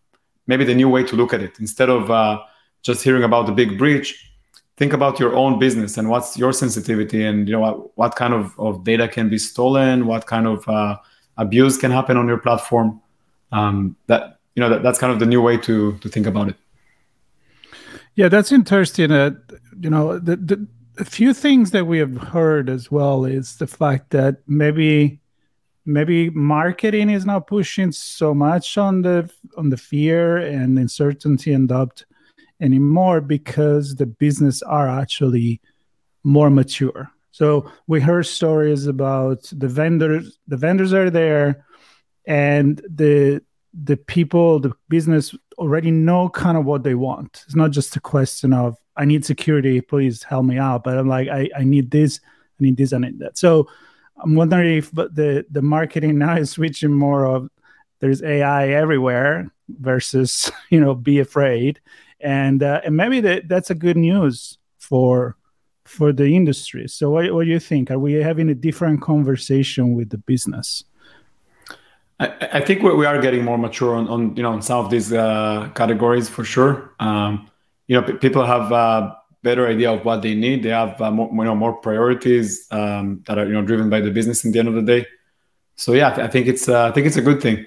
maybe 0.48 0.64
the 0.64 0.74
new 0.74 0.90
way 0.90 1.04
to 1.04 1.16
look 1.16 1.34
at 1.34 1.42
it. 1.42 1.60
Instead 1.60 1.90
of 1.90 2.40
just 2.82 3.04
hearing 3.04 3.24
about 3.24 3.46
the 3.46 3.52
big 3.52 3.78
breach, 3.78 4.27
think 4.78 4.94
about 4.94 5.20
your 5.20 5.36
own 5.36 5.60
business 5.60 5.98
and 5.98 6.10
what's 6.10 6.38
your 6.38 6.54
sensitivity 6.54 7.26
and 7.26 7.48
you 7.48 7.54
know 7.54 7.60
what, 7.60 7.98
what 7.98 8.16
kind 8.16 8.34
of, 8.34 8.58
of 8.60 8.84
data 8.84 9.08
can 9.08 9.28
be 9.28 9.38
stolen, 9.38 10.06
what 10.06 10.28
kind 10.28 10.48
of 10.48 11.00
abuse 11.38 11.78
can 11.78 11.92
happen 11.92 12.16
on 12.16 12.28
your 12.28 12.38
platform. 12.38 13.02
Um, 13.52 13.96
that 14.08 14.38
you 14.58 14.62
know 14.62 14.70
that, 14.70 14.84
that's 14.84 14.98
kind 14.98 15.14
of 15.14 15.20
the 15.20 15.26
new 15.26 15.42
way 15.42 15.56
to 15.58 15.98
to 16.00 16.10
think 16.10 16.26
about 16.26 16.50
it 16.50 16.56
yeah 18.16 18.28
that's 18.28 18.52
interesting 18.52 19.12
uh, 19.12 19.32
you 19.80 19.90
know 19.90 20.18
the, 20.20 20.36
the 20.36 20.68
a 20.98 21.06
few 21.06 21.32
things 21.32 21.70
that 21.72 21.86
we 21.86 22.00
have 22.00 22.18
heard 22.18 22.70
as 22.70 22.92
well 22.92 23.24
is 23.24 23.58
the 23.58 23.68
fact 23.68 24.10
that 24.10 24.38
maybe 24.48 25.20
maybe 25.86 26.32
marketing 26.32 27.12
is 27.12 27.24
not 27.24 27.46
pushing 27.46 27.92
so 27.92 28.34
much 28.34 28.78
on 28.80 29.04
the 29.04 29.30
on 29.58 29.70
the 29.70 29.78
fear 29.78 30.38
and 30.38 30.80
uncertainty 30.80 31.54
and 31.54 31.70
doubt 31.70 32.04
anymore 32.62 33.22
because 33.22 33.96
the 33.96 34.06
business 34.06 34.62
are 34.64 34.88
actually 34.88 35.62
more 36.24 36.50
mature 36.50 37.10
so 37.32 37.72
we 37.88 38.02
heard 38.02 38.26
stories 38.26 38.88
about 38.88 39.44
the 39.52 39.68
vendors 39.68 40.40
the 40.48 40.58
vendors 40.58 40.94
are 40.94 41.10
there 41.10 41.66
and 42.26 42.82
the 42.90 43.42
the 43.84 43.98
people, 43.98 44.60
the 44.60 44.74
business 44.90 45.36
already 45.58 45.92
know 45.92 46.30
kind 46.30 46.58
of 46.58 46.66
what 46.66 46.84
they 46.84 46.96
want. 46.96 47.44
It's 47.46 47.56
not 47.56 47.72
just 47.72 47.96
a 47.96 48.00
question 48.00 48.54
of 48.54 48.78
I 48.96 49.06
need 49.06 49.26
security, 49.26 49.82
please 49.82 50.24
help 50.24 50.46
me 50.46 50.58
out. 50.58 50.84
But 50.84 50.98
I'm 50.98 51.08
like, 51.08 51.28
I, 51.28 51.50
I 51.56 51.64
need 51.64 51.92
this, 51.92 52.20
I 52.60 52.64
need 52.64 52.78
this, 52.78 52.94
I 52.94 52.98
need 52.98 53.20
that. 53.20 53.38
So 53.38 53.70
I'm 54.22 54.36
wondering 54.36 54.78
if 54.78 54.92
the 54.92 55.46
the 55.50 55.62
marketing 55.62 56.18
now 56.20 56.38
is 56.38 56.52
switching 56.52 56.94
more 56.94 57.26
of 57.26 57.50
there's 58.00 58.22
AI 58.22 58.70
everywhere 58.70 59.52
versus 59.70 60.52
you 60.70 60.80
know 60.80 60.96
be 60.96 61.20
afraid, 61.20 61.80
and 62.20 62.64
uh, 62.64 62.82
and 62.84 62.96
maybe 62.96 63.22
that 63.22 63.48
that's 63.48 63.70
a 63.70 63.76
good 63.76 63.98
news 63.98 64.58
for 64.80 65.38
for 65.86 66.12
the 66.12 66.36
industry. 66.36 66.88
So 66.88 67.10
what, 67.12 67.32
what 67.34 67.46
do 67.46 67.52
you 67.52 67.60
think? 67.60 67.90
Are 67.92 68.00
we 68.00 68.14
having 68.14 68.50
a 68.50 68.56
different 68.56 69.02
conversation 69.02 69.96
with 69.96 70.10
the 70.10 70.18
business? 70.18 70.84
I, 72.20 72.34
I 72.54 72.62
think 72.62 72.82
we 72.84 73.06
are 73.06 73.22
getting 73.22 73.44
more 73.44 73.58
mature 73.58 73.96
on, 73.96 74.08
on 74.08 74.36
you 74.36 74.44
know 74.44 74.52
on 74.52 74.62
some 74.62 74.84
of 74.84 74.92
these 74.92 75.14
uh, 75.14 75.70
categories 75.76 76.30
for 76.30 76.44
sure. 76.44 76.94
Um, 77.00 77.50
you 77.88 77.96
know, 77.96 78.06
p- 78.06 78.14
people 78.14 78.46
have 78.46 78.72
a 78.72 79.18
better 79.44 79.68
idea 79.68 79.92
of 79.92 80.04
what 80.04 80.22
they 80.22 80.36
need. 80.36 80.64
They 80.64 80.70
have 80.70 81.00
uh, 81.00 81.12
more, 81.12 81.30
you 81.32 81.44
know 81.44 81.56
more 81.56 81.74
priorities 81.74 82.68
um, 82.72 83.24
that 83.28 83.38
are 83.38 83.46
you 83.46 83.54
know 83.54 83.62
driven 83.62 83.90
by 83.90 84.02
the 84.02 84.12
business 84.12 84.44
in 84.44 84.52
the 84.52 84.60
end 84.60 84.68
of 84.68 84.74
the 84.74 84.82
day. 84.82 85.06
So 85.76 85.94
yeah, 85.94 86.10
I 86.10 86.28
think 86.28 86.48
it's 86.48 86.68
uh, 86.68 86.88
I 86.88 86.92
think 86.92 87.06
it's 87.08 87.18
a 87.18 87.22
good 87.22 87.42
thing. 87.42 87.66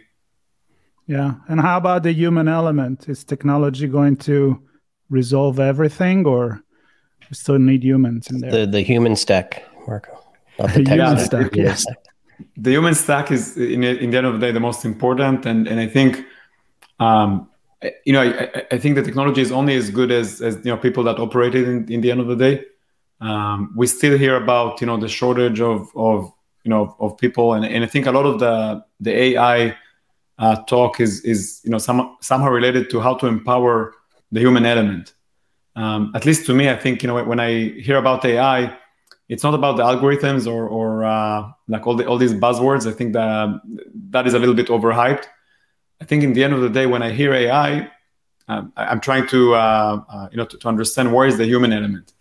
Yeah, 1.14 1.30
and 1.48 1.60
how 1.60 1.76
about 1.76 2.02
the 2.02 2.12
human 2.12 2.48
element? 2.48 3.08
Is 3.08 3.24
technology 3.24 3.86
going 3.88 4.16
to 4.28 4.36
resolve 5.18 5.58
everything, 5.58 6.26
or 6.26 6.62
we 7.28 7.34
still 7.34 7.58
need 7.58 7.82
humans 7.82 8.30
in 8.30 8.40
there? 8.40 8.50
The 8.50 8.66
the 8.66 8.82
human 8.82 9.16
stack, 9.16 9.48
Marco. 9.86 10.12
Not 10.58 10.74
the 10.74 10.82
human 10.94 11.18
stack. 11.18 11.56
Yes 11.56 11.84
the 12.56 12.70
human 12.70 12.94
stack 12.94 13.30
is 13.30 13.54
in, 13.56 13.84
in 13.84 14.10
the 14.10 14.16
end 14.16 14.26
of 14.26 14.32
the 14.32 14.40
day 14.46 14.50
the 14.50 14.66
most 14.70 14.86
important 14.86 15.44
and 15.44 15.68
and 15.68 15.78
i 15.78 15.86
think 15.86 16.24
um, 17.00 17.48
you 18.04 18.12
know, 18.12 18.22
I, 18.22 18.64
I, 18.70 18.78
think 18.78 18.94
the 18.94 19.02
technology 19.02 19.40
is 19.40 19.50
only 19.50 19.74
as 19.74 19.90
good 19.90 20.10
as, 20.12 20.42
as 20.42 20.56
you 20.56 20.70
know 20.70 20.76
people 20.76 21.02
that 21.04 21.18
operate 21.18 21.54
it 21.54 21.66
in, 21.66 21.90
in 21.90 22.02
the 22.02 22.10
end 22.10 22.20
of 22.20 22.26
the 22.26 22.36
day. 22.36 22.64
Um, 23.20 23.72
we 23.74 23.86
still 23.86 24.18
hear 24.18 24.36
about 24.36 24.80
you 24.80 24.86
know 24.86 24.98
the 24.98 25.08
shortage 25.08 25.60
of 25.60 25.88
of 25.96 26.30
you 26.62 26.68
know 26.68 26.94
of 27.00 27.16
people, 27.16 27.54
and, 27.54 27.64
and 27.64 27.82
I 27.82 27.86
think 27.86 28.06
a 28.06 28.12
lot 28.12 28.26
of 28.26 28.38
the 28.38 28.84
the 29.00 29.16
AI 29.16 29.76
uh, 30.40 30.56
talk 30.64 31.00
is 31.00 31.20
is 31.20 31.60
you 31.64 31.70
know 31.70 31.78
some, 31.78 32.16
somehow 32.20 32.50
related 32.50 32.90
to 32.90 33.00
how 33.00 33.14
to 33.14 33.26
empower 33.26 33.94
the 34.32 34.40
human 34.40 34.66
element. 34.66 35.14
Um, 35.76 36.10
at 36.16 36.26
least 36.26 36.46
to 36.46 36.54
me, 36.54 36.68
I 36.68 36.76
think 36.76 37.02
you 37.02 37.06
know 37.06 37.22
when 37.24 37.38
I 37.38 37.68
hear 37.86 37.98
about 37.98 38.24
AI, 38.24 38.76
it's 39.28 39.44
not 39.44 39.54
about 39.54 39.76
the 39.76 39.84
algorithms 39.84 40.50
or 40.52 40.66
or 40.68 41.04
uh, 41.04 41.52
like 41.68 41.86
all 41.86 41.94
the 41.94 42.04
all 42.06 42.18
these 42.18 42.34
buzzwords. 42.34 42.90
I 42.90 42.92
think 42.92 43.12
that 43.12 43.60
that 44.10 44.26
is 44.26 44.34
a 44.34 44.38
little 44.38 44.56
bit 44.56 44.66
overhyped 44.66 45.26
I 46.00 46.04
think 46.04 46.24
in 46.24 46.32
the 46.32 46.42
end 46.42 46.54
of 46.54 46.60
the 46.62 46.70
day, 46.70 46.86
when 46.86 47.02
I 47.02 47.10
hear 47.10 47.32
AI, 47.34 47.90
um, 48.48 48.72
I, 48.76 48.90
am 48.90 49.00
trying 49.00 49.26
to 49.28 49.54
uh, 49.54 50.02
uh, 50.08 50.28
you 50.30 50.38
know 50.38 50.46
to, 50.46 50.56
to, 50.58 50.68
understand 50.68 51.12
where 51.12 51.26
is 51.26 51.36
the 51.36 51.44
human 51.44 51.72
element, 51.72 52.14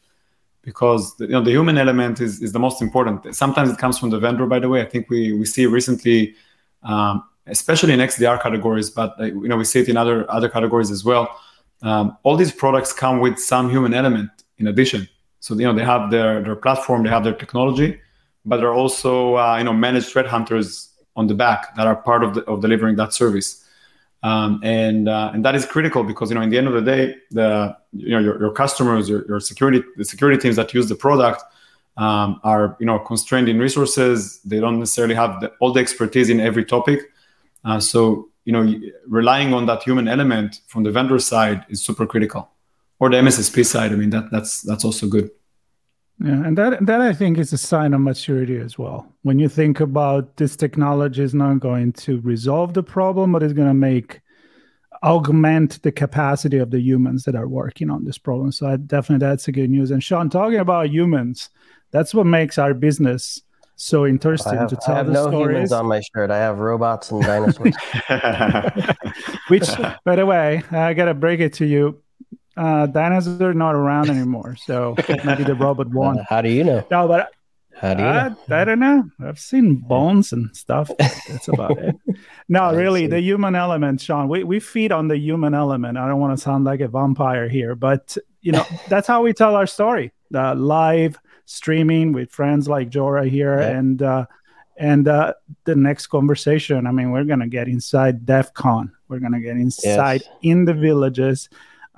because 0.61 1.15
the, 1.17 1.25
you 1.25 1.31
know 1.31 1.41
the 1.41 1.51
human 1.51 1.77
element 1.77 2.19
is 2.19 2.41
is 2.41 2.51
the 2.51 2.59
most 2.59 2.81
important. 2.81 3.33
Sometimes 3.33 3.69
it 3.69 3.77
comes 3.77 3.97
from 3.97 4.09
the 4.09 4.19
vendor. 4.19 4.45
By 4.45 4.59
the 4.59 4.69
way, 4.69 4.81
I 4.81 4.85
think 4.85 5.09
we 5.09 5.33
we 5.33 5.45
see 5.45 5.65
recently, 5.65 6.35
um, 6.83 7.23
especially 7.49 7.93
in 7.93 7.99
XDR 7.99 8.41
categories, 8.41 8.89
but 8.89 9.15
you 9.19 9.47
know 9.47 9.57
we 9.57 9.65
see 9.65 9.79
it 9.81 9.89
in 9.89 9.97
other 9.97 10.29
other 10.31 10.49
categories 10.49 10.91
as 10.91 11.03
well. 11.03 11.39
Um, 11.81 12.17
all 12.23 12.35
these 12.35 12.51
products 12.51 12.91
come 12.93 13.19
with 13.19 13.39
some 13.39 13.69
human 13.69 13.93
element 13.93 14.29
in 14.57 14.67
addition. 14.67 15.07
So 15.39 15.55
you 15.55 15.65
know 15.65 15.73
they 15.73 15.85
have 15.85 16.11
their 16.11 16.41
their 16.41 16.55
platform, 16.55 17.03
they 17.03 17.09
have 17.09 17.23
their 17.23 17.33
technology, 17.33 17.99
but 18.45 18.57
they're 18.57 18.73
also 18.73 19.35
uh, 19.35 19.57
you 19.57 19.63
know 19.63 19.73
managed 19.73 20.09
threat 20.09 20.27
hunters 20.27 20.89
on 21.15 21.27
the 21.27 21.35
back 21.35 21.75
that 21.75 21.87
are 21.87 21.95
part 21.95 22.23
of 22.23 22.33
the, 22.35 22.43
of 22.45 22.61
delivering 22.61 22.95
that 22.95 23.13
service 23.13 23.65
um, 24.23 24.59
and 24.63 25.07
uh, 25.07 25.31
and 25.33 25.45
that 25.45 25.55
is 25.55 25.65
critical 25.65 26.03
because 26.03 26.29
you 26.29 26.35
know 26.35 26.41
in 26.41 26.49
the 26.49 26.57
end 26.57 26.67
of 26.67 26.73
the 26.73 26.81
day 26.81 27.15
the 27.31 27.75
you 27.93 28.09
know 28.09 28.19
your, 28.19 28.39
your 28.39 28.51
customers 28.51 29.09
your, 29.09 29.25
your 29.27 29.39
security 29.39 29.81
the 29.95 30.05
security 30.05 30.39
teams 30.39 30.55
that 30.57 30.73
use 30.73 30.89
the 30.89 30.95
product 30.95 31.43
um, 31.97 32.39
are 32.43 32.75
you 32.79 32.85
know 32.85 32.99
constrained 32.99 33.47
in 33.47 33.59
resources 33.59 34.41
they 34.41 34.59
don't 34.59 34.79
necessarily 34.79 35.15
have 35.15 35.39
the, 35.41 35.51
all 35.59 35.71
the 35.71 35.79
expertise 35.79 36.29
in 36.29 36.39
every 36.39 36.65
topic 36.65 37.11
uh, 37.65 37.79
so 37.79 38.29
you 38.45 38.53
know 38.53 38.73
relying 39.07 39.53
on 39.53 39.65
that 39.65 39.83
human 39.83 40.07
element 40.07 40.61
from 40.67 40.83
the 40.83 40.91
vendor 40.91 41.19
side 41.19 41.65
is 41.69 41.83
super 41.83 42.05
critical 42.05 42.49
or 42.99 43.09
the 43.09 43.17
mssp 43.17 43.65
side 43.65 43.91
i 43.91 43.95
mean 43.95 44.09
that 44.09 44.29
that's 44.31 44.61
that's 44.61 44.85
also 44.85 45.07
good 45.07 45.29
yeah, 46.21 46.45
and 46.45 46.57
that 46.57 46.85
that 46.85 46.99
I 46.99 47.13
think 47.13 47.37
is 47.37 47.53
a 47.53 47.57
sign 47.57 47.93
of 47.93 48.01
maturity 48.01 48.57
as 48.57 48.77
well. 48.77 49.07
When 49.21 49.39
you 49.39 49.47
think 49.47 49.79
about 49.79 50.35
this 50.35 50.57
technology 50.57 51.23
is 51.23 51.33
not 51.33 51.61
going 51.61 51.93
to 51.93 52.19
resolve 52.19 52.73
the 52.73 52.83
problem, 52.83 53.31
but 53.31 53.41
it's 53.41 53.53
going 53.53 53.69
to 53.69 53.73
make 53.73 54.19
augment 55.01 55.81
the 55.81 55.93
capacity 55.93 56.57
of 56.57 56.71
the 56.71 56.81
humans 56.81 57.23
that 57.23 57.35
are 57.35 57.47
working 57.47 57.89
on 57.89 58.03
this 58.03 58.17
problem. 58.17 58.51
So 58.51 58.67
I, 58.67 58.75
definitely 58.75 59.25
that's 59.25 59.47
a 59.47 59.53
good 59.53 59.69
news. 59.69 59.91
And 59.91 60.03
Sean, 60.03 60.29
talking 60.29 60.59
about 60.59 60.89
humans, 60.89 61.49
that's 61.91 62.13
what 62.13 62.25
makes 62.25 62.57
our 62.57 62.73
business 62.73 63.41
so 63.81 64.05
interesting 64.05 64.57
have, 64.57 64.69
to 64.69 64.75
tell 64.75 64.95
I 64.95 64.97
have 64.97 65.09
no 65.09 65.27
stories. 65.27 65.55
humans 65.55 65.71
on 65.71 65.85
my 65.87 66.01
shirt. 66.01 66.31
I 66.31 66.37
have 66.37 66.59
robots 66.59 67.11
and 67.11 67.21
dinosaurs. 67.21 67.75
Which, 69.47 69.67
by 70.05 70.15
the 70.15 70.25
way, 70.25 70.63
I 70.71 70.93
gotta 70.93 71.13
break 71.13 71.39
it 71.39 71.53
to 71.53 71.65
you 71.65 72.01
uh, 72.59 72.85
dinosaurs 72.87 73.41
are 73.41 73.53
not 73.53 73.73
around 73.73 74.09
anymore, 74.09 74.55
so 74.57 74.95
maybe 75.23 75.43
the 75.43 75.55
robot 75.55 75.87
won. 75.89 76.19
Uh, 76.19 76.25
how 76.27 76.41
do 76.41 76.49
you 76.49 76.63
know? 76.63 76.85
No, 76.91 77.07
but 77.07 77.31
how 77.77 77.93
do 77.93 78.03
you? 78.03 78.09
I, 78.09 78.35
I 78.49 78.65
don't 78.65 78.79
know. 78.79 79.09
I've 79.25 79.39
seen 79.39 79.75
bones 79.77 80.33
and 80.33 80.55
stuff. 80.55 80.91
That's 80.99 81.47
about 81.47 81.77
it. 81.77 81.95
No, 82.49 82.75
really, 82.75 83.07
the 83.07 83.21
human 83.21 83.55
element, 83.55 84.01
Sean. 84.01 84.27
We 84.27 84.43
we 84.43 84.59
feed 84.59 84.91
on 84.91 85.07
the 85.07 85.17
human 85.17 85.53
element. 85.53 85.97
I 85.97 86.07
don't 86.07 86.19
want 86.19 86.37
to 86.37 86.43
sound 86.43 86.65
like 86.65 86.81
a 86.81 86.89
vampire 86.89 87.47
here, 87.47 87.75
but 87.75 88.17
you 88.41 88.51
know 88.51 88.65
that's 88.89 89.07
how 89.07 89.23
we 89.23 89.31
tell 89.31 89.55
our 89.55 89.67
story. 89.67 90.11
The 90.31 90.53
live 90.55 91.17
streaming 91.49 92.13
with 92.13 92.31
friends 92.31 92.67
like 92.67 92.89
Giora 92.89 93.29
here, 93.29 93.59
yeah. 93.59 93.77
and 93.77 94.01
uh, 94.01 94.25
and 94.77 95.07
uh, 95.07 95.33
the 95.65 95.75
next 95.75 96.07
conversation. 96.07 96.87
I 96.87 96.91
mean, 96.91 97.11
we're 97.11 97.25
gonna 97.25 97.47
get 97.47 97.67
inside 97.67 98.25
DEF 98.25 98.53
CON. 98.53 98.91
We're 99.07 99.19
gonna 99.19 99.41
get 99.41 99.57
inside 99.57 100.21
yes. 100.25 100.35
in 100.41 100.65
the 100.65 100.73
villages 100.73 101.49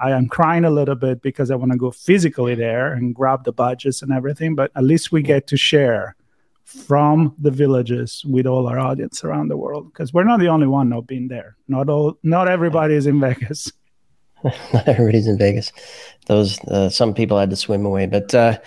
I 0.01 0.11
am 0.11 0.27
crying 0.27 0.65
a 0.65 0.71
little 0.71 0.95
bit 0.95 1.21
because 1.21 1.51
I 1.51 1.55
want 1.55 1.71
to 1.73 1.77
go 1.77 1.91
physically 1.91 2.55
there 2.55 2.91
and 2.93 3.13
grab 3.13 3.43
the 3.43 3.53
badges 3.53 4.01
and 4.01 4.11
everything. 4.11 4.55
But 4.55 4.71
at 4.75 4.83
least 4.83 5.11
we 5.11 5.21
get 5.21 5.45
to 5.47 5.57
share 5.57 6.15
from 6.63 7.35
the 7.37 7.51
villages 7.51 8.25
with 8.25 8.47
all 8.47 8.67
our 8.67 8.79
audience 8.79 9.23
around 9.23 9.49
the 9.49 9.57
world 9.57 9.91
because 9.91 10.11
we're 10.11 10.23
not 10.23 10.39
the 10.39 10.47
only 10.47 10.65
one 10.65 10.89
not 10.89 11.05
being 11.05 11.27
there. 11.27 11.55
Not 11.67 11.87
all, 11.87 12.17
not 12.23 12.47
everybody 12.47 12.95
is 12.95 13.05
in 13.05 13.19
Vegas. 13.19 13.71
not 14.73 14.87
everybody's 14.87 15.27
in 15.27 15.37
Vegas. 15.37 15.71
Those 16.25 16.59
uh, 16.61 16.89
some 16.89 17.13
people 17.13 17.37
had 17.37 17.51
to 17.51 17.55
swim 17.55 17.85
away, 17.85 18.07
but 18.07 18.33
uh, 18.33 18.57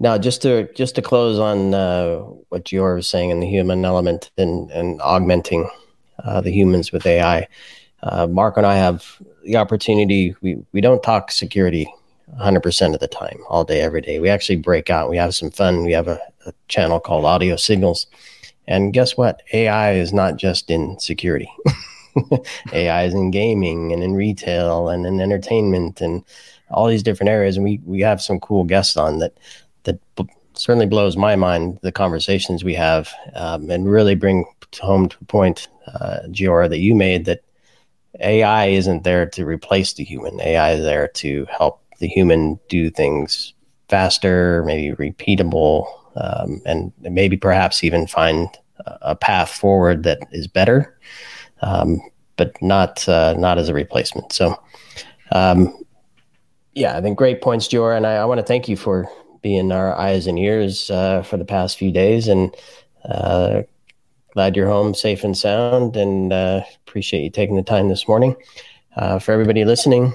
now 0.00 0.18
just 0.18 0.42
to 0.42 0.72
just 0.72 0.94
to 0.96 1.02
close 1.02 1.38
on 1.38 1.74
uh, 1.74 2.16
what 2.48 2.72
you're 2.72 3.02
saying 3.02 3.30
in 3.30 3.40
the 3.40 3.46
human 3.46 3.84
element 3.84 4.30
and 4.36 4.70
and 4.72 5.00
augmenting 5.02 5.68
uh, 6.24 6.40
the 6.40 6.50
humans 6.50 6.90
with 6.90 7.06
AI. 7.06 7.46
Uh, 8.02 8.26
Mark 8.26 8.56
and 8.56 8.66
I 8.66 8.76
have 8.76 9.20
the 9.44 9.56
opportunity. 9.56 10.34
We 10.40 10.56
we 10.72 10.80
don't 10.80 11.02
talk 11.02 11.30
security 11.30 11.92
100% 12.40 12.94
of 12.94 13.00
the 13.00 13.08
time, 13.08 13.40
all 13.48 13.64
day, 13.64 13.80
every 13.80 14.00
day. 14.00 14.20
We 14.20 14.28
actually 14.28 14.56
break 14.56 14.88
out. 14.88 15.10
We 15.10 15.16
have 15.16 15.34
some 15.34 15.50
fun. 15.50 15.84
We 15.84 15.92
have 15.92 16.08
a, 16.08 16.20
a 16.46 16.52
channel 16.68 17.00
called 17.00 17.24
Audio 17.24 17.56
Signals, 17.56 18.06
and 18.66 18.92
guess 18.92 19.16
what? 19.16 19.42
AI 19.52 19.92
is 19.92 20.12
not 20.12 20.36
just 20.36 20.70
in 20.70 20.98
security. 20.98 21.52
AI 22.72 23.04
is 23.04 23.14
in 23.14 23.30
gaming 23.30 23.92
and 23.92 24.02
in 24.02 24.14
retail 24.14 24.88
and 24.88 25.06
in 25.06 25.20
entertainment 25.20 26.00
and 26.00 26.24
all 26.70 26.86
these 26.86 27.02
different 27.02 27.30
areas. 27.30 27.56
And 27.56 27.64
we 27.64 27.80
we 27.84 28.00
have 28.00 28.22
some 28.22 28.40
cool 28.40 28.64
guests 28.64 28.96
on 28.96 29.18
that 29.18 29.36
that 29.84 29.98
b- 30.16 30.28
certainly 30.54 30.86
blows 30.86 31.16
my 31.16 31.36
mind. 31.36 31.78
The 31.82 31.92
conversations 31.92 32.64
we 32.64 32.74
have 32.74 33.12
um, 33.34 33.70
and 33.70 33.90
really 33.90 34.14
bring 34.14 34.44
home 34.80 35.08
to 35.08 35.18
point, 35.26 35.68
uh, 35.86 36.20
that 36.68 36.78
you 36.78 36.94
made 36.94 37.24
that 37.24 37.42
AI 38.20 38.66
isn't 38.66 39.04
there 39.04 39.26
to 39.26 39.44
replace 39.44 39.94
the 39.94 40.04
human. 40.04 40.40
AI 40.40 40.72
is 40.72 40.82
there 40.82 41.08
to 41.08 41.46
help 41.46 41.82
the 41.98 42.08
human 42.08 42.58
do 42.68 42.90
things 42.90 43.54
faster, 43.88 44.62
maybe 44.64 44.96
repeatable, 44.96 45.86
um, 46.16 46.60
and 46.64 46.92
maybe 47.00 47.36
perhaps 47.36 47.84
even 47.84 48.06
find 48.06 48.48
a 49.02 49.14
path 49.14 49.50
forward 49.50 50.02
that 50.04 50.18
is 50.32 50.46
better, 50.46 50.96
um, 51.62 52.00
but 52.36 52.60
not 52.62 53.06
uh, 53.08 53.34
not 53.36 53.58
as 53.58 53.68
a 53.68 53.74
replacement. 53.74 54.32
So, 54.32 54.60
um, 55.32 55.84
yeah, 56.74 56.96
I 56.96 57.00
think 57.00 57.18
great 57.18 57.42
points, 57.42 57.68
Giora, 57.68 57.96
and 57.96 58.06
I, 58.06 58.16
I 58.16 58.24
want 58.24 58.38
to 58.38 58.46
thank 58.46 58.68
you 58.68 58.76
for 58.76 59.10
being 59.42 59.72
our 59.72 59.94
eyes 59.96 60.26
and 60.26 60.38
ears 60.38 60.90
uh, 60.90 61.22
for 61.22 61.36
the 61.36 61.44
past 61.44 61.78
few 61.78 61.92
days 61.92 62.28
and. 62.28 62.54
Uh, 63.04 63.62
glad 64.32 64.56
you're 64.56 64.68
home 64.68 64.94
safe 64.94 65.24
and 65.24 65.36
sound 65.36 65.96
and 65.96 66.32
uh, 66.32 66.62
appreciate 66.86 67.22
you 67.22 67.30
taking 67.30 67.56
the 67.56 67.62
time 67.62 67.88
this 67.88 68.06
morning. 68.06 68.36
Uh, 68.96 69.18
for 69.18 69.32
everybody 69.32 69.64
listening, 69.64 70.12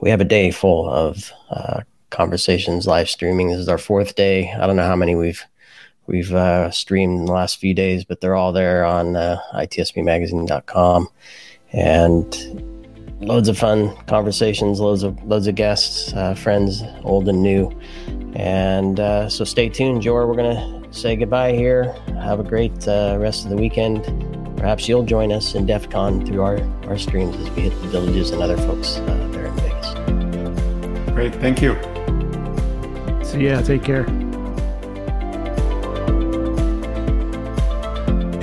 we 0.00 0.10
have 0.10 0.20
a 0.20 0.24
day 0.24 0.50
full 0.50 0.88
of 0.88 1.32
uh, 1.50 1.80
conversations, 2.10 2.86
live 2.86 3.08
streaming. 3.08 3.48
This 3.50 3.58
is 3.58 3.68
our 3.68 3.78
fourth 3.78 4.14
day. 4.14 4.52
I 4.52 4.66
don't 4.66 4.76
know 4.76 4.86
how 4.86 4.96
many 4.96 5.14
we've 5.14 5.44
we've 6.06 6.32
uh, 6.34 6.70
streamed 6.70 7.20
in 7.20 7.24
the 7.26 7.32
last 7.32 7.58
few 7.58 7.74
days, 7.74 8.04
but 8.04 8.20
they're 8.20 8.36
all 8.36 8.52
there 8.52 8.84
on 8.84 9.12
itspmagazine.com 9.12 11.08
and 11.72 12.78
loads 13.20 13.48
of 13.48 13.58
fun 13.58 13.94
conversations, 14.06 14.80
loads 14.80 15.02
of 15.02 15.22
loads 15.24 15.46
of 15.46 15.54
guests, 15.54 16.12
uh, 16.14 16.34
friends, 16.34 16.82
old 17.02 17.28
and 17.28 17.42
new. 17.42 17.70
And 18.34 19.00
uh, 19.00 19.28
so 19.28 19.44
stay 19.44 19.68
tuned, 19.68 20.02
Jor. 20.02 20.26
We're 20.26 20.34
gonna 20.34 20.82
say 20.92 21.16
goodbye 21.16 21.52
here. 21.52 21.92
Have 22.20 22.40
a 22.40 22.44
great 22.44 22.86
uh, 22.86 23.16
rest 23.18 23.44
of 23.44 23.50
the 23.50 23.56
weekend. 23.56 24.04
Perhaps 24.56 24.88
you'll 24.88 25.04
join 25.04 25.32
us 25.32 25.54
in 25.54 25.66
DEF 25.66 25.88
CON 25.88 26.26
through 26.26 26.42
our, 26.42 26.58
our 26.88 26.98
streams 26.98 27.36
as 27.36 27.50
we 27.50 27.62
hit 27.62 27.82
the 27.82 27.88
villages 27.88 28.30
and 28.30 28.42
other 28.42 28.56
folks 28.56 28.96
uh, 28.96 29.28
there 29.32 29.46
in 29.46 29.54
Vegas. 29.56 31.12
Great. 31.12 31.34
Thank 31.36 31.62
you. 31.62 31.74
See 33.24 33.46
ya. 33.46 33.60
Take 33.62 33.84
care. 33.84 34.06